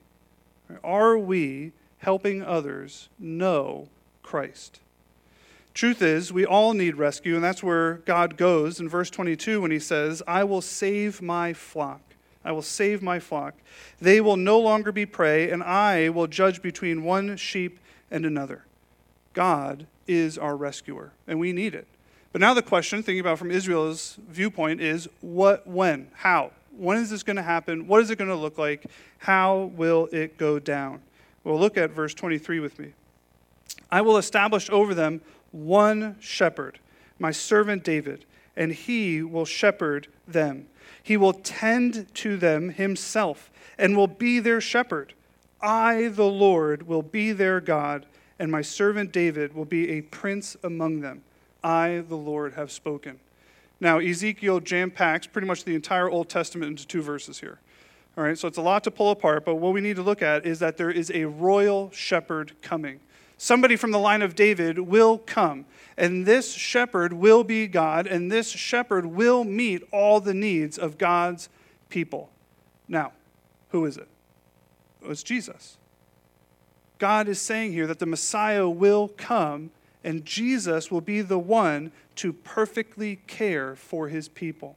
Are 0.82 1.18
we 1.18 1.72
helping 1.98 2.42
others 2.42 3.08
know 3.18 3.88
Christ? 4.22 4.80
Truth 5.72 6.02
is, 6.02 6.32
we 6.32 6.44
all 6.44 6.74
need 6.74 6.96
rescue, 6.96 7.34
and 7.34 7.44
that's 7.44 7.62
where 7.62 7.94
God 8.04 8.36
goes 8.36 8.80
in 8.80 8.88
verse 8.88 9.08
22 9.08 9.60
when 9.60 9.70
he 9.70 9.78
says, 9.78 10.22
I 10.26 10.44
will 10.44 10.60
save 10.60 11.22
my 11.22 11.52
flock. 11.52 12.00
I 12.44 12.52
will 12.52 12.62
save 12.62 13.02
my 13.02 13.18
flock. 13.18 13.54
They 14.00 14.20
will 14.20 14.36
no 14.36 14.58
longer 14.58 14.92
be 14.92 15.06
prey, 15.06 15.50
and 15.50 15.62
I 15.62 16.08
will 16.08 16.26
judge 16.26 16.62
between 16.62 17.04
one 17.04 17.36
sheep 17.36 17.78
and 18.10 18.26
another. 18.26 18.64
God 19.32 19.86
is 20.06 20.36
our 20.36 20.56
rescuer, 20.56 21.12
and 21.26 21.38
we 21.38 21.52
need 21.52 21.74
it. 21.74 21.86
But 22.32 22.40
now 22.40 22.54
the 22.54 22.62
question, 22.62 23.02
thinking 23.02 23.20
about 23.20 23.38
from 23.38 23.50
Israel's 23.50 24.18
viewpoint, 24.28 24.80
is 24.80 25.08
what, 25.20 25.66
when, 25.66 26.08
how? 26.14 26.52
When 26.76 26.98
is 26.98 27.10
this 27.10 27.22
going 27.22 27.36
to 27.36 27.42
happen? 27.42 27.86
What 27.86 28.02
is 28.02 28.10
it 28.10 28.16
going 28.16 28.30
to 28.30 28.36
look 28.36 28.58
like? 28.58 28.86
How 29.18 29.70
will 29.74 30.08
it 30.12 30.38
go 30.38 30.58
down? 30.58 31.00
Well, 31.44 31.58
look 31.58 31.76
at 31.76 31.90
verse 31.90 32.14
23 32.14 32.60
with 32.60 32.78
me. 32.78 32.92
I 33.90 34.00
will 34.02 34.16
establish 34.16 34.70
over 34.70 34.94
them 34.94 35.20
one 35.52 36.16
shepherd, 36.20 36.78
my 37.18 37.30
servant 37.30 37.82
David, 37.82 38.24
and 38.56 38.72
he 38.72 39.22
will 39.22 39.44
shepherd 39.44 40.08
them. 40.28 40.66
He 41.02 41.16
will 41.16 41.32
tend 41.32 42.12
to 42.14 42.36
them 42.36 42.70
himself 42.70 43.50
and 43.78 43.96
will 43.96 44.06
be 44.06 44.38
their 44.38 44.60
shepherd. 44.60 45.14
I, 45.60 46.08
the 46.08 46.26
Lord, 46.26 46.86
will 46.86 47.02
be 47.02 47.32
their 47.32 47.60
God, 47.60 48.06
and 48.38 48.50
my 48.50 48.62
servant 48.62 49.12
David 49.12 49.54
will 49.54 49.64
be 49.64 49.90
a 49.90 50.02
prince 50.02 50.56
among 50.62 51.00
them. 51.00 51.22
I, 51.62 52.04
the 52.08 52.16
Lord, 52.16 52.54
have 52.54 52.70
spoken. 52.70 53.18
Now, 53.80 53.98
Ezekiel 53.98 54.60
jam 54.60 54.90
packs 54.90 55.26
pretty 55.26 55.48
much 55.48 55.64
the 55.64 55.74
entire 55.74 56.08
Old 56.08 56.28
Testament 56.28 56.70
into 56.70 56.86
two 56.86 57.02
verses 57.02 57.40
here. 57.40 57.58
All 58.16 58.24
right, 58.24 58.36
so 58.36 58.46
it's 58.46 58.58
a 58.58 58.62
lot 58.62 58.84
to 58.84 58.90
pull 58.90 59.10
apart, 59.10 59.44
but 59.44 59.54
what 59.54 59.72
we 59.72 59.80
need 59.80 59.96
to 59.96 60.02
look 60.02 60.20
at 60.20 60.44
is 60.44 60.58
that 60.58 60.76
there 60.76 60.90
is 60.90 61.10
a 61.14 61.24
royal 61.24 61.90
shepherd 61.92 62.52
coming. 62.60 63.00
Somebody 63.38 63.76
from 63.76 63.90
the 63.90 63.98
line 63.98 64.20
of 64.20 64.34
David 64.34 64.78
will 64.78 65.16
come, 65.16 65.64
and 65.96 66.26
this 66.26 66.52
shepherd 66.52 67.14
will 67.14 67.42
be 67.42 67.66
God, 67.66 68.06
and 68.06 68.30
this 68.30 68.50
shepherd 68.50 69.06
will 69.06 69.44
meet 69.44 69.82
all 69.92 70.20
the 70.20 70.34
needs 70.34 70.76
of 70.76 70.98
God's 70.98 71.48
people. 71.88 72.28
Now, 72.86 73.12
who 73.70 73.86
is 73.86 73.96
it? 73.96 74.08
Oh, 75.02 75.10
it's 75.10 75.22
Jesus. 75.22 75.78
God 76.98 77.28
is 77.28 77.40
saying 77.40 77.72
here 77.72 77.86
that 77.86 77.98
the 77.98 78.04
Messiah 78.04 78.68
will 78.68 79.08
come, 79.08 79.70
and 80.04 80.26
Jesus 80.26 80.90
will 80.90 81.00
be 81.00 81.22
the 81.22 81.38
one 81.38 81.92
to 82.20 82.34
perfectly 82.34 83.16
care 83.26 83.74
for 83.74 84.08
his 84.08 84.28
people. 84.28 84.76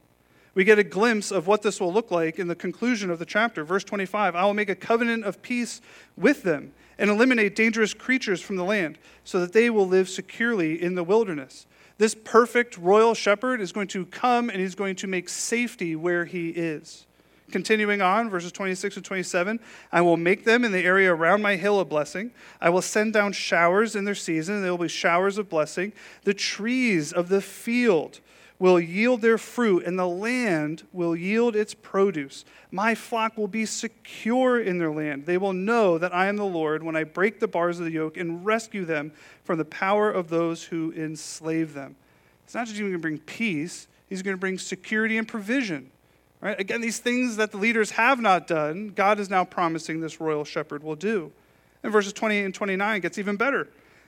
We 0.54 0.64
get 0.64 0.78
a 0.78 0.84
glimpse 0.84 1.30
of 1.30 1.46
what 1.46 1.60
this 1.60 1.78
will 1.78 1.92
look 1.92 2.10
like 2.10 2.38
in 2.38 2.48
the 2.48 2.54
conclusion 2.54 3.10
of 3.10 3.18
the 3.18 3.26
chapter. 3.26 3.64
Verse 3.64 3.84
25 3.84 4.34
I 4.34 4.44
will 4.44 4.54
make 4.54 4.70
a 4.70 4.74
covenant 4.74 5.24
of 5.24 5.42
peace 5.42 5.82
with 6.16 6.42
them 6.42 6.72
and 6.96 7.10
eliminate 7.10 7.54
dangerous 7.54 7.92
creatures 7.92 8.40
from 8.40 8.56
the 8.56 8.64
land, 8.64 8.98
so 9.24 9.40
that 9.40 9.52
they 9.52 9.68
will 9.68 9.86
live 9.86 10.08
securely 10.08 10.80
in 10.80 10.94
the 10.94 11.04
wilderness. 11.04 11.66
This 11.98 12.14
perfect 12.14 12.78
royal 12.78 13.14
shepherd 13.14 13.60
is 13.60 13.72
going 13.72 13.88
to 13.88 14.06
come 14.06 14.48
and 14.48 14.58
he's 14.60 14.74
going 14.74 14.96
to 14.96 15.06
make 15.06 15.28
safety 15.28 15.94
where 15.94 16.24
he 16.24 16.50
is. 16.50 17.06
Continuing 17.54 18.02
on, 18.02 18.30
verses 18.30 18.50
26 18.50 18.96
and 18.96 19.04
27, 19.04 19.60
I 19.92 20.00
will 20.00 20.16
make 20.16 20.42
them 20.42 20.64
in 20.64 20.72
the 20.72 20.84
area 20.84 21.14
around 21.14 21.40
my 21.40 21.54
hill 21.54 21.78
a 21.78 21.84
blessing. 21.84 22.32
I 22.60 22.68
will 22.68 22.82
send 22.82 23.12
down 23.12 23.32
showers 23.32 23.94
in 23.94 24.04
their 24.04 24.16
season, 24.16 24.56
and 24.56 24.64
there 24.64 24.72
will 24.72 24.78
be 24.78 24.88
showers 24.88 25.38
of 25.38 25.48
blessing. 25.48 25.92
The 26.24 26.34
trees 26.34 27.12
of 27.12 27.28
the 27.28 27.40
field 27.40 28.18
will 28.58 28.80
yield 28.80 29.20
their 29.20 29.38
fruit, 29.38 29.84
and 29.84 29.96
the 29.96 30.08
land 30.08 30.82
will 30.92 31.14
yield 31.14 31.54
its 31.54 31.74
produce. 31.74 32.44
My 32.72 32.96
flock 32.96 33.38
will 33.38 33.46
be 33.46 33.66
secure 33.66 34.60
in 34.60 34.78
their 34.78 34.90
land. 34.90 35.24
They 35.24 35.38
will 35.38 35.52
know 35.52 35.96
that 35.96 36.12
I 36.12 36.26
am 36.26 36.36
the 36.36 36.44
Lord 36.44 36.82
when 36.82 36.96
I 36.96 37.04
break 37.04 37.38
the 37.38 37.46
bars 37.46 37.78
of 37.78 37.84
the 37.84 37.92
yoke 37.92 38.16
and 38.16 38.44
rescue 38.44 38.84
them 38.84 39.12
from 39.44 39.58
the 39.58 39.64
power 39.64 40.10
of 40.10 40.28
those 40.28 40.64
who 40.64 40.92
enslave 40.96 41.72
them. 41.72 41.94
It's 42.42 42.54
not 42.56 42.66
just 42.66 42.80
going 42.80 42.90
to 42.90 42.98
bring 42.98 43.18
peace, 43.18 43.86
he's 44.08 44.22
going 44.22 44.34
to 44.36 44.40
bring 44.40 44.58
security 44.58 45.18
and 45.18 45.28
provision. 45.28 45.92
Right? 46.44 46.60
Again, 46.60 46.80
these 46.80 46.98
things 46.98 47.36
that 47.36 47.50
the 47.50 47.56
leaders 47.56 47.90
have 47.92 48.20
not 48.20 48.46
done, 48.46 48.92
God 48.94 49.18
is 49.18 49.28
now 49.28 49.44
promising 49.44 50.00
this 50.00 50.20
royal 50.20 50.44
shepherd 50.44 50.84
will 50.84 50.94
do. 50.94 51.32
And 51.82 51.92
verses 51.92 52.12
28 52.12 52.44
and 52.44 52.54
29 52.54 53.00
gets 53.00 53.18
even 53.18 53.34
better. 53.36 53.66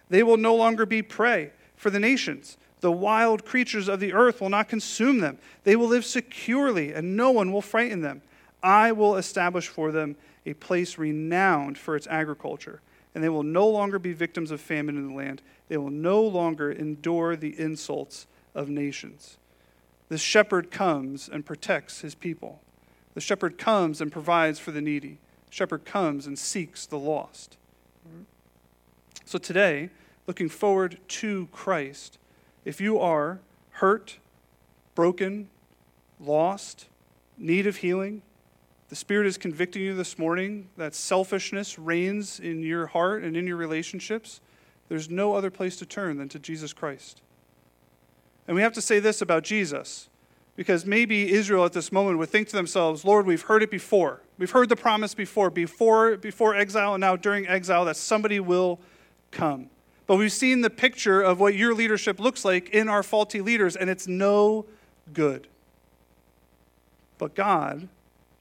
They 0.08 0.22
will 0.22 0.36
no 0.36 0.54
longer 0.54 0.86
be 0.86 1.02
prey 1.02 1.50
for 1.76 1.90
the 1.90 1.98
nations 1.98 2.56
the 2.80 2.92
wild 2.92 3.44
creatures 3.44 3.88
of 3.88 4.00
the 4.00 4.12
earth 4.12 4.40
will 4.40 4.50
not 4.50 4.68
consume 4.68 5.18
them. 5.18 5.38
They 5.64 5.76
will 5.76 5.88
live 5.88 6.04
securely, 6.04 6.92
and 6.92 7.16
no 7.16 7.30
one 7.30 7.52
will 7.52 7.62
frighten 7.62 8.02
them. 8.02 8.22
I 8.62 8.92
will 8.92 9.16
establish 9.16 9.68
for 9.68 9.90
them 9.90 10.16
a 10.44 10.54
place 10.54 10.98
renowned 10.98 11.78
for 11.78 11.96
its 11.96 12.06
agriculture, 12.06 12.80
and 13.14 13.24
they 13.24 13.28
will 13.28 13.42
no 13.42 13.66
longer 13.66 13.98
be 13.98 14.12
victims 14.12 14.50
of 14.50 14.60
famine 14.60 14.96
in 14.96 15.08
the 15.08 15.14
land. 15.14 15.42
They 15.68 15.78
will 15.78 15.90
no 15.90 16.22
longer 16.22 16.70
endure 16.70 17.34
the 17.34 17.58
insults 17.58 18.26
of 18.54 18.68
nations. 18.68 19.38
The 20.08 20.18
shepherd 20.18 20.70
comes 20.70 21.28
and 21.28 21.44
protects 21.44 22.00
his 22.00 22.14
people. 22.14 22.60
The 23.14 23.20
shepherd 23.20 23.58
comes 23.58 24.00
and 24.00 24.12
provides 24.12 24.58
for 24.58 24.70
the 24.70 24.80
needy. 24.80 25.18
The 25.48 25.52
shepherd 25.52 25.84
comes 25.84 26.26
and 26.26 26.38
seeks 26.38 26.86
the 26.86 26.98
lost. 26.98 27.56
So 29.24 29.38
today, 29.38 29.90
looking 30.26 30.48
forward 30.48 30.98
to 31.08 31.48
Christ, 31.50 32.18
if 32.64 32.80
you 32.80 32.98
are 33.00 33.40
hurt, 33.70 34.18
broken, 34.94 35.48
lost, 36.20 36.86
need 37.36 37.66
of 37.66 37.76
healing, 37.76 38.22
the 38.88 38.96
Spirit 38.96 39.26
is 39.26 39.36
convicting 39.36 39.82
you 39.82 39.94
this 39.94 40.16
morning 40.16 40.68
that 40.76 40.94
selfishness 40.94 41.76
reigns 41.76 42.38
in 42.38 42.62
your 42.62 42.86
heart 42.86 43.24
and 43.24 43.36
in 43.36 43.46
your 43.46 43.56
relationships, 43.56 44.40
there's 44.88 45.10
no 45.10 45.34
other 45.34 45.50
place 45.50 45.76
to 45.78 45.86
turn 45.86 46.18
than 46.18 46.28
to 46.28 46.38
Jesus 46.38 46.72
Christ. 46.72 47.20
And 48.46 48.54
we 48.54 48.62
have 48.62 48.72
to 48.74 48.80
say 48.80 49.00
this 49.00 49.20
about 49.20 49.42
Jesus, 49.42 50.08
because 50.54 50.86
maybe 50.86 51.32
Israel 51.32 51.64
at 51.64 51.72
this 51.72 51.90
moment 51.90 52.18
would 52.18 52.28
think 52.28 52.48
to 52.48 52.56
themselves, 52.56 53.04
Lord, 53.04 53.26
we've 53.26 53.42
heard 53.42 53.62
it 53.62 53.70
before. 53.70 54.22
We've 54.38 54.50
heard 54.50 54.68
the 54.68 54.76
promise 54.76 55.14
before, 55.14 55.50
before, 55.50 56.16
before 56.16 56.54
exile 56.54 56.94
and 56.94 57.00
now 57.00 57.16
during 57.16 57.46
exile, 57.48 57.84
that 57.86 57.96
somebody 57.96 58.40
will 58.40 58.78
come. 59.30 59.70
But 60.06 60.16
we've 60.16 60.32
seen 60.32 60.60
the 60.60 60.70
picture 60.70 61.20
of 61.20 61.40
what 61.40 61.54
your 61.54 61.74
leadership 61.74 62.20
looks 62.20 62.44
like 62.44 62.70
in 62.70 62.88
our 62.88 63.02
faulty 63.02 63.40
leaders, 63.40 63.74
and 63.74 63.90
it's 63.90 64.06
no 64.06 64.66
good. 65.12 65.48
But 67.18 67.34
God, 67.34 67.88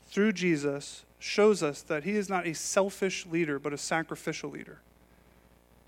through 0.08 0.34
Jesus, 0.34 1.06
shows 1.18 1.64
us 1.64 1.82
that 1.82 2.04
He 2.04 2.12
is 2.12 2.30
not 2.30 2.46
a 2.46 2.54
selfish 2.54 3.26
leader, 3.26 3.58
but 3.58 3.74
a 3.74 3.78
sacrificial 3.78 4.52
leader. 4.52 4.80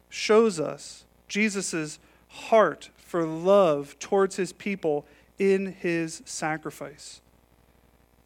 Shows 0.09 0.59
us 0.59 1.05
Jesus' 1.27 1.99
heart 2.29 2.89
for 3.07 3.25
love 3.25 3.97
towards 3.99 4.35
His 4.35 4.51
people 4.51 5.05
in 5.39 5.73
His 5.79 6.21
sacrifice. 6.25 7.21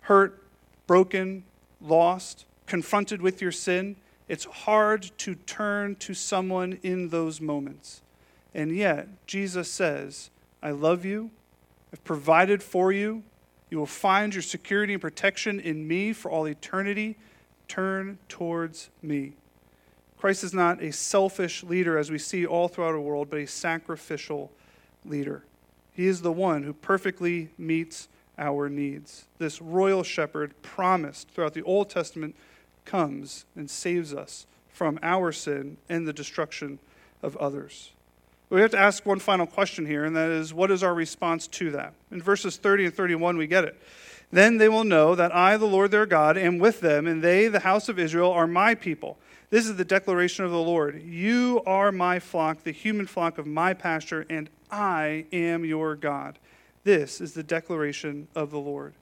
Hurt, 0.02 0.44
broken, 0.88 1.44
lost, 1.80 2.46
confronted 2.66 3.22
with 3.22 3.42
your 3.42 3.52
sin, 3.52 3.96
it's 4.28 4.46
hard 4.46 5.12
to 5.20 5.36
turn 5.36 5.96
to 5.98 6.14
someone 6.14 6.80
in 6.82 7.10
those 7.10 7.40
moments. 7.40 8.02
And 8.56 8.76
yet, 8.76 9.08
Jesus 9.28 9.70
says, 9.70 10.30
I 10.64 10.72
love 10.72 11.06
you. 11.06 11.30
I've 11.94 12.04
provided 12.04 12.64
for 12.64 12.92
you. 12.92 13.24
You 13.70 13.78
will 13.78 13.86
find 13.86 14.34
your 14.34 14.42
security 14.42 14.94
and 14.94 15.02
protection 15.02 15.60
in 15.60 15.88
me 15.88 16.12
for 16.12 16.32
all 16.32 16.48
eternity. 16.48 17.18
Turn 17.68 18.18
towards 18.30 18.90
me. 19.02 19.34
Christ 20.18 20.44
is 20.44 20.54
not 20.54 20.82
a 20.82 20.92
selfish 20.92 21.64
leader, 21.64 21.98
as 21.98 22.10
we 22.10 22.18
see 22.18 22.46
all 22.46 22.68
throughout 22.68 22.94
our 22.94 23.00
world, 23.00 23.30
but 23.30 23.40
a 23.40 23.48
sacrificial 23.48 24.52
leader. 25.06 25.44
He 25.94 26.08
is 26.08 26.22
the 26.22 26.32
one 26.32 26.64
who 26.64 26.74
perfectly 26.74 27.50
meets 27.58 28.08
our 28.38 28.70
needs. 28.70 29.26
This 29.38 29.62
royal 29.62 30.04
shepherd 30.04 30.54
promised 30.62 31.30
throughout 31.30 31.54
the 31.54 31.64
Old 31.64 31.90
Testament 31.90 32.36
comes 32.86 33.46
and 33.56 33.70
saves 33.70 34.14
us 34.14 34.46
from 34.72 34.98
our 35.04 35.32
sin 35.32 35.78
and 35.90 36.08
the 36.08 36.14
destruction 36.14 36.80
of 37.22 37.38
others. 37.38 37.92
We 38.50 38.62
have 38.62 38.72
to 38.72 38.80
ask 38.80 39.06
one 39.06 39.20
final 39.20 39.48
question 39.48 39.86
here, 39.86 40.04
and 40.04 40.16
that 40.16 40.30
is 40.30 40.54
what 40.54 40.72
is 40.72 40.84
our 40.84 40.94
response 40.94 41.48
to 41.48 41.72
that? 41.72 41.94
In 42.12 42.22
verses 42.22 42.58
30 42.58 42.86
and 42.86 42.94
31, 42.94 43.38
we 43.38 43.48
get 43.48 43.64
it. 43.64 43.80
Then 44.32 44.58
they 44.58 44.70
will 44.70 44.84
know 44.84 45.16
that 45.16 45.34
I, 45.34 45.58
the 45.58 45.66
Lord 45.66 45.92
their 45.92 46.06
God, 46.06 46.38
am 46.38 46.58
with 46.58 46.82
them, 46.82 47.06
and 47.08 47.22
they, 47.22 47.48
the 47.48 47.60
house 47.60 47.90
of 47.90 48.00
Israel, 48.00 48.32
are 48.32 48.48
my 48.48 48.76
people. 48.76 49.18
This 49.50 49.68
is 49.68 49.76
the 49.76 49.86
declaration 49.86 50.46
of 50.46 50.52
the 50.52 50.58
Lord. 50.58 51.02
You 51.04 51.62
are 51.66 51.92
my 51.92 52.20
flock, 52.20 52.64
the 52.64 52.72
human 52.72 53.06
flock 53.06 53.38
of 53.38 53.46
my 53.46 53.74
pasture, 53.74 54.26
and 54.30 54.50
I 54.72 55.26
am 55.32 55.66
your 55.66 55.96
God. 55.96 56.40
This 56.84 57.22
is 57.22 57.34
the 57.34 57.44
declaration 57.44 58.28
of 58.36 58.52
the 58.52 58.60
Lord. 58.60 58.94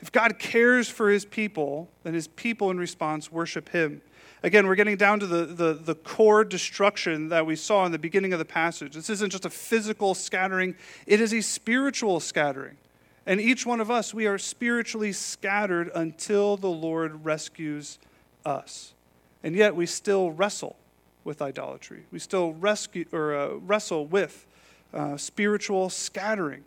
If 0.00 0.10
God 0.10 0.38
cares 0.38 0.88
for 0.88 1.10
his 1.10 1.24
people, 1.24 1.88
then 2.04 2.14
his 2.14 2.28
people 2.28 2.70
in 2.70 2.78
response 2.78 3.30
worship 3.30 3.68
him. 3.68 4.00
Again, 4.42 4.66
we're 4.66 4.74
getting 4.74 4.96
down 4.96 5.20
to 5.20 5.26
the, 5.26 5.44
the, 5.44 5.74
the, 5.74 5.94
core 5.94 6.44
destruction 6.44 7.28
that 7.28 7.44
we 7.44 7.56
saw 7.56 7.84
in 7.84 7.92
the 7.92 7.98
beginning 7.98 8.32
of 8.32 8.38
the 8.38 8.46
passage. 8.46 8.94
This 8.94 9.10
isn't 9.10 9.30
just 9.30 9.44
a 9.44 9.50
physical 9.50 10.14
scattering, 10.14 10.74
it 11.06 11.20
is 11.20 11.34
a 11.34 11.42
spiritual 11.42 12.20
scattering. 12.20 12.78
And 13.26 13.38
each 13.38 13.66
one 13.66 13.80
of 13.80 13.90
us, 13.90 14.14
we 14.14 14.26
are 14.26 14.38
spiritually 14.38 15.12
scattered 15.12 15.90
until 15.94 16.56
the 16.56 16.70
Lord 16.70 17.22
rescues 17.22 17.98
us. 18.46 18.94
And 19.42 19.54
yet 19.54 19.76
we 19.76 19.84
still 19.84 20.30
wrestle 20.30 20.76
with 21.22 21.42
idolatry. 21.42 22.04
We 22.10 22.18
still 22.18 22.54
rescue, 22.54 23.04
or, 23.12 23.36
uh, 23.36 23.48
wrestle 23.56 24.06
with 24.06 24.46
uh, 24.92 25.16
spiritual 25.16 25.90
scattering 25.90 26.64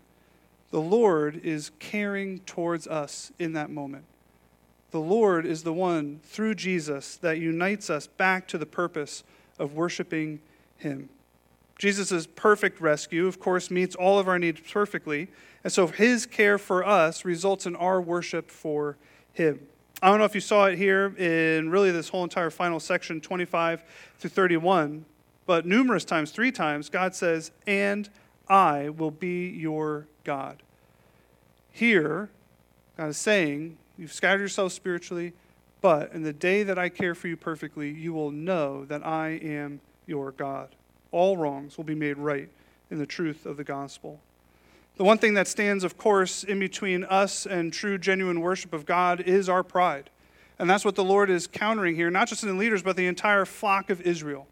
the 0.73 0.81
Lord 0.81 1.39
is 1.43 1.69
caring 1.77 2.39
towards 2.39 2.87
us 2.87 3.31
in 3.37 3.53
that 3.53 3.69
moment. 3.69 4.05
The 4.89 4.99
Lord 4.99 5.45
is 5.45 5.61
the 5.61 5.71
one, 5.71 6.19
through 6.23 6.55
Jesus, 6.55 7.15
that 7.17 7.37
unites 7.37 7.91
us 7.91 8.07
back 8.07 8.47
to 8.47 8.57
the 8.57 8.65
purpose 8.65 9.23
of 9.59 9.75
worshiping 9.75 10.39
Him. 10.77 11.09
Jesus' 11.77 12.25
perfect 12.25 12.81
rescue, 12.81 13.27
of 13.27 13.39
course, 13.39 13.69
meets 13.69 13.95
all 13.95 14.17
of 14.17 14.27
our 14.27 14.39
needs 14.39 14.61
perfectly. 14.61 15.27
And 15.63 15.71
so 15.71 15.85
his 15.85 16.25
care 16.25 16.57
for 16.57 16.83
us 16.83 17.23
results 17.23 17.67
in 17.67 17.75
our 17.75 18.01
worship 18.01 18.49
for 18.49 18.97
him. 19.31 19.59
I 20.01 20.09
don't 20.09 20.17
know 20.17 20.25
if 20.25 20.33
you 20.33 20.41
saw 20.41 20.65
it 20.65 20.77
here 20.77 21.15
in 21.19 21.69
really 21.69 21.91
this 21.91 22.09
whole 22.09 22.23
entire 22.23 22.49
final 22.49 22.79
section, 22.79 23.21
25 23.21 23.83
through 24.17 24.29
31, 24.31 25.05
but 25.45 25.65
numerous 25.65 26.05
times, 26.05 26.31
three 26.31 26.51
times, 26.51 26.89
God 26.89 27.15
says, 27.15 27.51
And 27.67 28.09
I 28.47 28.89
will 28.89 29.11
be 29.11 29.47
your 29.49 30.07
God. 30.23 30.63
Here, 31.71 32.29
God 32.97 33.09
is 33.09 33.17
saying, 33.17 33.77
You've 33.97 34.13
scattered 34.13 34.41
yourself 34.41 34.73
spiritually, 34.73 35.33
but 35.81 36.11
in 36.13 36.23
the 36.23 36.33
day 36.33 36.63
that 36.63 36.79
I 36.79 36.89
care 36.89 37.13
for 37.13 37.27
you 37.27 37.37
perfectly, 37.37 37.91
you 37.91 38.13
will 38.13 38.31
know 38.31 38.85
that 38.85 39.05
I 39.05 39.39
am 39.43 39.81
your 40.07 40.31
God. 40.31 40.69
All 41.11 41.37
wrongs 41.37 41.77
will 41.77 41.83
be 41.83 41.95
made 41.95 42.17
right 42.17 42.49
in 42.89 42.97
the 42.97 43.05
truth 43.05 43.45
of 43.45 43.57
the 43.57 43.63
gospel. 43.63 44.19
The 44.95 45.03
one 45.03 45.17
thing 45.17 45.33
that 45.33 45.47
stands, 45.47 45.83
of 45.83 45.97
course, 45.97 46.43
in 46.43 46.59
between 46.59 47.03
us 47.03 47.45
and 47.45 47.73
true, 47.73 47.97
genuine 47.97 48.41
worship 48.41 48.73
of 48.73 48.85
God 48.85 49.21
is 49.21 49.49
our 49.49 49.63
pride. 49.63 50.09
And 50.59 50.69
that's 50.69 50.85
what 50.85 50.95
the 50.95 51.03
Lord 51.03 51.29
is 51.29 51.47
countering 51.47 51.95
here, 51.95 52.11
not 52.11 52.27
just 52.27 52.43
in 52.43 52.49
the 52.49 52.55
leaders, 52.55 52.83
but 52.83 52.95
the 52.95 53.07
entire 53.07 53.45
flock 53.45 53.89
of 53.89 54.01
Israel. 54.01 54.47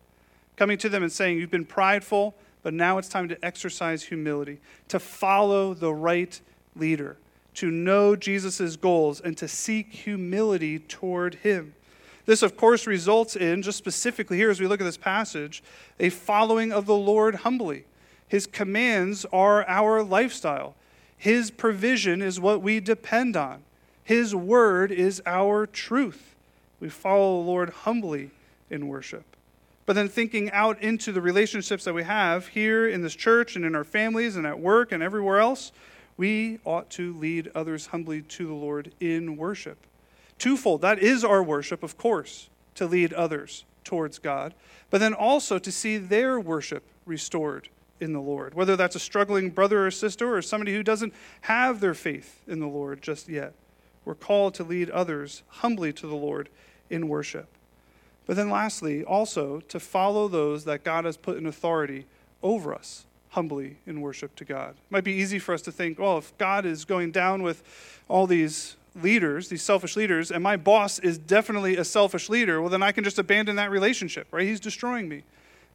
Coming 0.55 0.77
to 0.79 0.89
them 0.89 1.03
and 1.03 1.11
saying, 1.11 1.37
You've 1.37 1.51
been 1.51 1.65
prideful, 1.65 2.35
but 2.63 2.73
now 2.73 2.97
it's 2.97 3.07
time 3.09 3.29
to 3.29 3.45
exercise 3.45 4.03
humility, 4.03 4.59
to 4.89 4.99
follow 4.99 5.73
the 5.73 5.93
right 5.93 6.39
leader 6.75 7.17
to 7.55 7.69
know 7.69 8.15
Jesus' 8.15 8.75
goals 8.75 9.19
and 9.19 9.37
to 9.37 9.47
seek 9.47 9.91
humility 9.91 10.79
toward 10.79 11.35
him. 11.35 11.73
This, 12.25 12.43
of 12.43 12.55
course, 12.55 12.87
results 12.87 13.35
in, 13.35 13.61
just 13.61 13.77
specifically 13.77 14.37
here 14.37 14.49
as 14.49 14.59
we 14.59 14.67
look 14.67 14.79
at 14.79 14.83
this 14.85 14.97
passage, 14.97 15.63
a 15.99 16.09
following 16.09 16.71
of 16.71 16.85
the 16.85 16.95
Lord 16.95 17.35
humbly. 17.35 17.85
His 18.27 18.47
commands 18.47 19.25
are 19.33 19.67
our 19.67 20.03
lifestyle, 20.03 20.75
His 21.17 21.51
provision 21.51 22.21
is 22.21 22.39
what 22.39 22.61
we 22.61 22.79
depend 22.79 23.35
on, 23.35 23.63
His 24.03 24.33
word 24.33 24.91
is 24.91 25.21
our 25.25 25.65
truth. 25.65 26.35
We 26.79 26.89
follow 26.89 27.41
the 27.41 27.49
Lord 27.49 27.69
humbly 27.69 28.31
in 28.69 28.87
worship. 28.87 29.25
But 29.91 29.95
then 29.95 30.07
thinking 30.07 30.49
out 30.51 30.81
into 30.81 31.11
the 31.11 31.19
relationships 31.19 31.83
that 31.83 31.93
we 31.93 32.03
have 32.03 32.47
here 32.47 32.87
in 32.87 33.01
this 33.01 33.13
church 33.13 33.57
and 33.57 33.65
in 33.65 33.75
our 33.75 33.83
families 33.83 34.37
and 34.37 34.47
at 34.47 34.57
work 34.57 34.93
and 34.93 35.03
everywhere 35.03 35.39
else, 35.39 35.73
we 36.15 36.59
ought 36.63 36.89
to 36.91 37.13
lead 37.17 37.51
others 37.53 37.87
humbly 37.87 38.21
to 38.21 38.47
the 38.47 38.53
Lord 38.53 38.93
in 39.01 39.35
worship. 39.35 39.77
Twofold. 40.39 40.79
That 40.79 40.99
is 40.99 41.25
our 41.25 41.43
worship, 41.43 41.83
of 41.83 41.97
course, 41.97 42.47
to 42.75 42.85
lead 42.85 43.11
others 43.11 43.65
towards 43.83 44.17
God, 44.17 44.53
but 44.89 44.99
then 44.99 45.13
also 45.13 45.59
to 45.59 45.71
see 45.73 45.97
their 45.97 46.39
worship 46.39 46.83
restored 47.05 47.67
in 47.99 48.13
the 48.13 48.21
Lord, 48.21 48.53
whether 48.53 48.77
that's 48.77 48.95
a 48.95 48.97
struggling 48.97 49.49
brother 49.49 49.85
or 49.85 49.91
sister 49.91 50.33
or 50.33 50.41
somebody 50.41 50.73
who 50.73 50.83
doesn't 50.83 51.13
have 51.41 51.81
their 51.81 51.95
faith 51.95 52.39
in 52.47 52.61
the 52.61 52.65
Lord 52.65 53.01
just 53.01 53.27
yet. 53.27 53.53
We're 54.05 54.15
called 54.15 54.53
to 54.53 54.63
lead 54.63 54.89
others 54.89 55.43
humbly 55.49 55.91
to 55.91 56.07
the 56.07 56.15
Lord 56.15 56.47
in 56.89 57.09
worship. 57.09 57.49
But 58.25 58.35
then, 58.35 58.49
lastly, 58.49 59.03
also 59.03 59.61
to 59.61 59.79
follow 59.79 60.27
those 60.27 60.63
that 60.65 60.83
God 60.83 61.05
has 61.05 61.17
put 61.17 61.37
in 61.37 61.45
authority 61.45 62.05
over 62.43 62.73
us 62.73 63.05
humbly 63.29 63.77
in 63.85 64.01
worship 64.01 64.35
to 64.35 64.45
God. 64.45 64.71
It 64.71 64.91
might 64.91 65.03
be 65.03 65.13
easy 65.13 65.39
for 65.39 65.53
us 65.53 65.61
to 65.63 65.71
think, 65.71 65.97
well, 65.97 66.17
if 66.17 66.37
God 66.37 66.65
is 66.65 66.85
going 66.85 67.11
down 67.11 67.43
with 67.43 67.63
all 68.07 68.27
these 68.27 68.75
leaders, 68.93 69.47
these 69.47 69.61
selfish 69.63 69.95
leaders, 69.95 70.31
and 70.31 70.43
my 70.43 70.57
boss 70.57 70.99
is 70.99 71.17
definitely 71.17 71.77
a 71.77 71.85
selfish 71.85 72.29
leader, 72.29 72.59
well, 72.59 72.69
then 72.69 72.83
I 72.83 72.91
can 72.91 73.03
just 73.03 73.17
abandon 73.17 73.55
that 73.55 73.71
relationship, 73.71 74.27
right? 74.31 74.45
He's 74.45 74.59
destroying 74.59 75.07
me. 75.07 75.23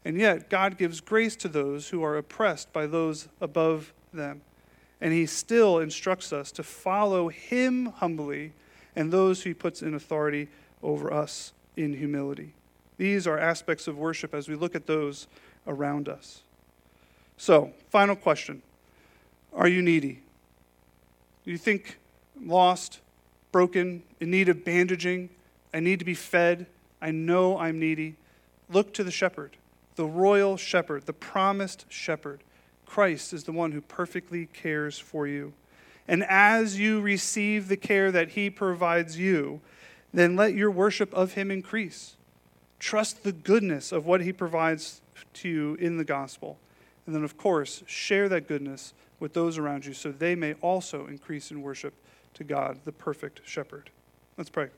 And 0.05 0.19
yet, 0.19 0.51
God 0.51 0.79
gives 0.79 1.01
grace 1.01 1.35
to 1.37 1.49
those 1.49 1.89
who 1.89 2.05
are 2.05 2.17
oppressed 2.17 2.73
by 2.73 2.87
those 2.87 3.27
above 3.41 3.93
them. 4.13 4.43
And 5.01 5.13
He 5.13 5.27
still 5.27 5.79
instructs 5.79 6.33
us 6.33 6.53
to 6.53 6.63
follow 6.63 7.29
Him 7.29 7.87
humbly 7.87 8.53
and 8.95 9.11
those 9.11 9.43
who 9.43 9.51
He 9.51 9.55
puts 9.55 9.83
in 9.83 9.95
authority 9.95 10.49
over 10.83 11.13
us 11.13 11.53
in 11.77 11.95
humility. 11.95 12.55
These 12.99 13.27
are 13.27 13.39
aspects 13.39 13.87
of 13.87 13.99
worship 13.99 14.35
as 14.35 14.49
we 14.49 14.55
look 14.55 14.75
at 14.75 14.87
those 14.87 15.27
around 15.67 16.09
us. 16.09 16.43
So, 17.37 17.73
final 17.91 18.17
question 18.17 18.63
Are 19.55 19.69
you 19.69 19.83
needy? 19.83 20.23
Do 21.45 21.51
you 21.51 21.59
think 21.59 21.99
lost, 22.45 23.01
broken, 23.53 24.03
in 24.21 24.31
need 24.31 24.49
of 24.49 24.65
bandaging? 24.65 25.29
I 25.73 25.81
need 25.81 25.99
to 25.99 26.05
be 26.05 26.15
fed. 26.15 26.67
I 27.01 27.11
know 27.11 27.59
I'm 27.59 27.79
needy. 27.79 28.17
Look 28.71 28.95
to 28.95 29.05
the 29.05 29.11
shepherd, 29.11 29.57
the 29.97 30.07
royal 30.07 30.57
shepherd, 30.57 31.07
the 31.07 31.13
promised 31.13 31.85
shepherd. 31.89 32.41
Christ 32.87 33.33
is 33.33 33.45
the 33.45 33.53
one 33.53 33.73
who 33.73 33.81
perfectly 33.81 34.47
cares 34.47 34.99
for 34.99 35.27
you. 35.27 35.53
And 36.09 36.25
as 36.25 36.79
you 36.79 37.01
receive 37.01 37.69
the 37.69 37.77
care 37.77 38.11
that 38.13 38.31
he 38.31 38.49
provides 38.49 39.19
you, 39.19 39.61
then 40.17 40.35
let 40.35 40.55
your 40.55 40.71
worship 40.71 41.13
of 41.13 41.35
him 41.35 41.51
increase. 41.51 42.17
Trust 42.79 43.23
the 43.23 43.33
goodness 43.33 43.93
of 43.93 44.07
what 44.07 44.23
he 44.23 44.33
provides 44.33 45.03
to 45.35 45.49
you 45.49 45.75
in 45.75 45.99
the 45.99 46.05
gospel. 46.05 46.57
And 47.05 47.15
then, 47.15 47.23
of 47.23 47.37
course, 47.37 47.83
share 47.87 48.29
that 48.31 48.49
goodness 48.49 48.95
with 49.21 49.35
those 49.35 49.59
around 49.59 49.85
you 49.85 49.93
so 49.93 50.11
they 50.11 50.35
may 50.35 50.55
also 50.55 51.07
increase 51.07 51.51
in 51.51 51.61
worship 51.61 51.93
to 52.35 52.45
God, 52.45 52.79
the 52.87 52.93
perfect 52.93 53.43
shepherd. 53.45 53.91
Let's 54.39 54.51
pray. 54.51 54.69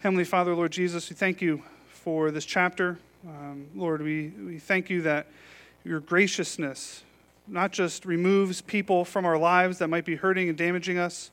Heavenly 0.00 0.24
Father, 0.24 0.54
Lord 0.54 0.72
Jesus, 0.72 1.08
we 1.08 1.16
thank 1.16 1.40
you 1.40 1.62
for 1.88 2.30
this 2.30 2.44
chapter. 2.44 2.98
Um, 3.26 3.66
Lord, 3.74 4.02
we, 4.02 4.28
we 4.28 4.58
thank 4.58 4.90
you 4.90 5.02
that 5.02 5.26
your 5.84 6.00
graciousness 6.00 7.02
not 7.48 7.72
just 7.72 8.04
removes 8.04 8.60
people 8.60 9.04
from 9.04 9.24
our 9.24 9.38
lives 9.38 9.78
that 9.78 9.88
might 9.88 10.04
be 10.04 10.16
hurting 10.16 10.48
and 10.48 10.58
damaging 10.58 10.98
us, 10.98 11.30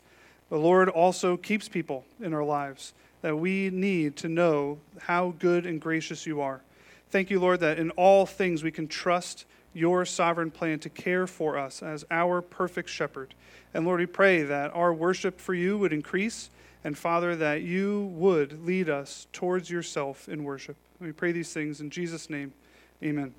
but 0.50 0.60
Lord 0.60 0.90
also 0.90 1.38
keeps 1.38 1.70
people 1.70 2.06
in 2.22 2.34
our 2.34 2.44
lives 2.44 2.94
that 3.22 3.36
we 3.36 3.70
need 3.70 4.16
to 4.18 4.30
know 4.30 4.80
how 5.02 5.34
good 5.40 5.66
and 5.66 5.82
gracious 5.82 6.26
you 6.26 6.42
are. 6.42 6.62
Thank 7.10 7.30
you, 7.30 7.40
Lord, 7.40 7.60
that 7.60 7.80
in 7.80 7.92
all 7.92 8.26
things 8.26 8.64
we 8.64 8.72
can 8.72 8.88
trust 8.88 9.46
your 9.74 10.06
sovereign 10.06 10.52
plan 10.52 10.80
to 10.80 10.90
care 10.90 11.28
for 11.28 11.58
us 11.58 11.84
as 11.84 12.06
our 12.10 12.42
perfect 12.42 12.90
shepherd. 12.90 13.34
And 13.74 13.86
Lord, 13.86 14.00
we 14.00 14.06
pray 14.06 14.44
that 14.44 14.74
our 14.74 14.94
worship 14.94 15.40
for 15.40 15.54
you 15.54 15.78
would 15.78 15.94
increase, 15.94 16.50
and 16.84 16.98
Father, 16.98 17.36
that 17.36 17.62
you 17.62 18.06
would 18.16 18.66
lead 18.66 18.90
us 18.90 19.28
towards 19.34 19.70
yourself 19.70 20.28
in 20.30 20.44
worship. 20.44 20.76
We 21.00 21.12
pray 21.12 21.32
these 21.32 21.54
things 21.54 21.82
in 21.82 21.90
Jesus' 21.90 22.30
name. 22.30 22.54
Amen. 23.04 23.34